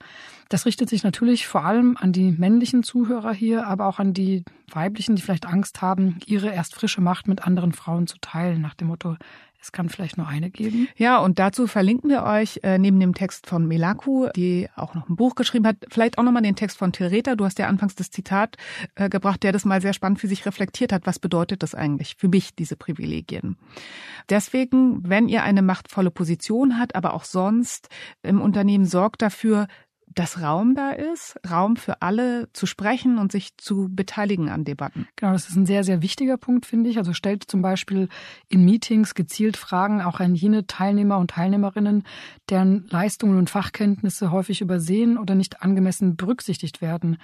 Das 0.50 0.66
richtet 0.66 0.90
sich 0.90 1.04
natürlich 1.04 1.48
vor 1.48 1.64
allem 1.64 1.96
an 1.98 2.12
die 2.12 2.32
männlichen 2.32 2.84
Zuhörer 2.84 3.32
hier, 3.32 3.68
aber 3.68 3.86
auch 3.86 4.00
an 4.00 4.14
die 4.14 4.44
weiblichen, 4.70 5.16
die 5.16 5.22
vielleicht 5.22 5.46
Angst 5.46 5.82
haben, 5.82 6.20
ihre 6.26 6.50
erst 6.50 6.76
frische 6.76 7.02
Macht 7.02 7.28
mit 7.28 7.46
anderen 7.46 7.72
Frauen 7.72 8.08
zu 8.08 8.18
teilen, 8.20 8.62
nach 8.62 8.74
dem 8.74 8.88
Motto, 8.88 9.16
es 9.62 9.72
kann 9.72 9.90
vielleicht 9.90 10.18
nur 10.18 10.28
eine 10.28 10.50
geben. 10.50 10.88
Ja, 10.98 11.20
und 11.20 11.38
dazu 11.38 11.68
verlinken 11.68 12.10
wir 12.10 12.24
euch 12.24 12.60
äh, 12.64 12.80
neben 12.80 13.00
dem 13.00 13.14
Text 13.14 13.46
von 13.46 13.68
Melaku, 13.68 14.28
die 14.36 14.68
auch 14.76 14.96
noch 14.96 15.08
ein 15.08 15.16
Buch 15.16 15.36
geschrieben 15.36 15.68
hat, 15.68 15.78
vielleicht 15.90 16.18
auch 16.18 16.24
nochmal 16.24 16.42
den 16.42 16.56
Text 16.56 16.78
von 16.78 16.92
Thereta. 16.92 17.36
Du 17.36 17.46
hast 17.46 17.60
ja 17.60 17.68
anfangs 17.68 17.96
das 17.96 18.10
Zitat 18.10 18.58
äh, 18.96 19.08
gebracht, 19.08 19.44
der 19.44 19.52
das 19.52 19.64
mal 19.64 19.80
sehr 19.80 19.94
spannend 19.94 20.20
für 20.20 20.28
sich 20.28 20.46
reflektiert 20.46 20.92
hat. 20.92 21.06
Was 21.06 21.20
bedeutet 21.20 21.62
das 21.62 21.76
eigentlich 21.76 22.16
für 22.18 22.28
mich, 22.28 22.56
diese 22.56 22.76
Privilegien? 22.76 23.56
Deswegen, 24.30 25.08
wenn 25.08 25.30
ihr 25.30 25.44
eine 25.44 25.62
machtvolle 25.62 26.10
Position 26.10 26.80
habt, 26.80 26.96
aber 26.96 27.14
auch 27.14 27.24
sonst 27.24 27.90
im 28.24 28.42
Unternehmen, 28.42 28.86
sorgt 28.86 29.22
dafür, 29.22 29.68
dass 30.16 30.42
Raum 30.42 30.76
da 30.76 30.92
ist, 30.92 31.40
Raum 31.50 31.76
für 31.76 32.02
alle 32.02 32.50
zu 32.54 32.66
sprechen 32.66 33.18
und 33.18 33.32
sich 33.32 33.58
zu 33.58 33.88
beteiligen 33.90 34.50
an 34.50 34.64
Debatten. 34.64 35.08
Genau, 35.16 35.32
das 35.34 35.50
ist 35.50 35.56
ein 35.56 35.66
sehr, 35.66 35.84
sehr 35.84 36.02
wichtiger 36.02 36.38
Punkt, 36.38 36.66
finde 36.66 36.90
ich. 36.90 36.98
Also 36.98 37.14
stellt 37.14 37.44
zum 37.44 37.62
Beispiel 37.62 38.10
in 38.48 38.66
Meetings 38.66 39.16
gezielt 39.16 39.58
Fragen 39.58 40.02
auch 40.02 40.20
an 40.20 40.36
jene 40.36 40.68
Teilnehmer 40.68 41.18
und 41.18 41.32
Teilnehmerinnen, 41.32 42.04
deren 42.50 42.86
Leistungen 42.90 43.38
und 43.38 43.50
Fachkenntnisse 43.50 44.32
häufig 44.32 44.62
übersehen 44.62 45.18
oder 45.18 45.36
nicht 45.36 45.62
angemessen 45.62 46.16
berücksichtigt 46.16 46.82
werden. 46.82 47.18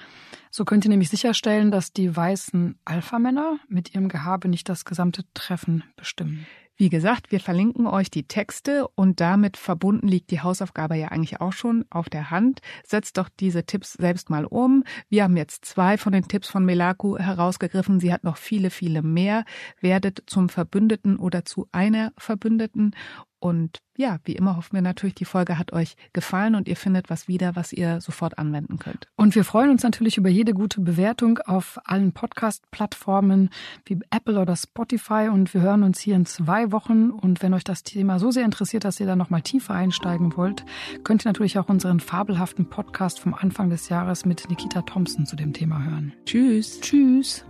So 0.52 0.66
könnt 0.66 0.86
ihr 0.86 0.90
nämlich 0.90 1.10
sicherstellen, 1.10 1.72
dass 1.72 1.92
die 1.92 2.16
weißen 2.16 2.80
Alpha-Männer 2.86 3.60
mit 3.68 3.94
ihrem 3.94 4.08
Gehabe 4.08 4.48
nicht 4.48 4.70
das 4.70 4.86
gesamte 4.86 5.24
Treffen 5.34 5.84
bestimmen. 5.96 6.46
Wie 6.80 6.90
gesagt, 6.90 7.32
wir 7.32 7.40
verlinken 7.40 7.88
euch 7.88 8.12
die 8.12 8.28
Texte 8.28 8.88
und 8.94 9.20
damit 9.20 9.58
verbunden 9.58 10.08
liegt 10.08 10.30
die 10.30 10.42
Hausaufgabe 10.42 10.96
ja 10.96 11.08
eigentlich 11.08 11.42
auch 11.42 11.52
schon 11.52 11.86
auf 11.90 12.08
der 12.08 12.30
Hand. 12.30 12.60
Setzt 12.86 13.18
doch 13.18 13.30
diese 13.30 13.66
Tipps 13.66 13.94
selbst 13.94 14.30
mal 14.30 14.46
um. 14.46 14.84
Wir 15.10 15.24
haben 15.24 15.38
jetzt 15.38 15.66
zwei 15.66 15.98
von 15.98 16.14
den 16.14 16.28
Tipps 16.28 16.50
von 16.50 16.64
Melaku 16.64 17.18
herausgegriffen. 17.18 18.00
Sie 18.00 18.14
hat 18.14 18.24
noch 18.24 18.38
viele, 18.38 18.70
viele 18.70 19.02
mehr. 19.02 19.44
Werdet 19.82 20.22
zum 20.28 20.50
Verbündeten 20.50 21.18
oder 21.18 21.46
zu 21.46 21.68
einer 21.72 22.14
Verbündeten 22.16 22.92
und 23.40 23.80
ja, 23.98 24.18
wie 24.24 24.34
immer 24.34 24.56
hoffen 24.56 24.74
wir 24.74 24.82
natürlich, 24.82 25.16
die 25.16 25.26
Folge 25.26 25.58
hat 25.58 25.74
euch 25.74 25.96
gefallen 26.14 26.56
und 26.56 26.68
ihr 26.68 26.76
findet 26.76 27.10
was 27.10 27.28
wieder, 27.28 27.56
was 27.56 27.74
ihr 27.74 28.00
sofort 28.02 28.38
anwenden 28.38 28.78
könnt. 28.80 29.08
Und 29.16 29.36
wir 29.36 29.44
freuen 29.44 29.72
uns 29.72 29.84
natürlich 29.84 30.18
über 30.18 30.30
jede 30.30 30.54
gute 30.54 30.82
Bewertung 30.82 31.40
auf 31.40 31.80
allen 31.84 32.14
Podcast-Plattformen 32.14 33.50
wie 33.86 34.00
Apple 34.12 34.40
oder 34.40 34.56
Spotify. 34.56 35.30
Und 35.32 35.54
wir 35.54 35.62
hören 35.62 35.84
uns 35.84 36.00
hier 36.00 36.16
in 36.16 36.26
zwei 36.26 36.72
Wochen. 36.72 37.10
Und 37.10 37.42
wenn 37.42 37.54
euch 37.54 37.64
das 37.64 37.84
Thema 37.84 38.20
so 38.20 38.32
sehr 38.32 38.46
interessiert, 38.46 38.86
dass 38.86 39.00
ihr 39.00 39.08
da 39.08 39.16
nochmal 39.16 39.42
tiefer 39.42 39.74
einsteigen 39.74 40.36
wollt, 40.38 40.64
könnt 41.04 41.26
ihr 41.26 41.30
natürlich 41.30 41.58
auch 41.58 41.70
unseren 41.70 42.00
fabelhaften 42.00 42.70
Podcast 42.70 43.20
vom 43.20 43.34
Anfang 43.34 43.70
des 43.70 43.90
Jahres 43.90 44.26
mit 44.26 44.50
Nikita 44.50 44.84
Thompson 44.84 45.26
zu 45.26 45.36
dem 45.36 45.54
Thema 45.54 45.84
hören. 45.84 46.14
Tschüss. 46.26 46.80
Tschüss. 46.82 47.46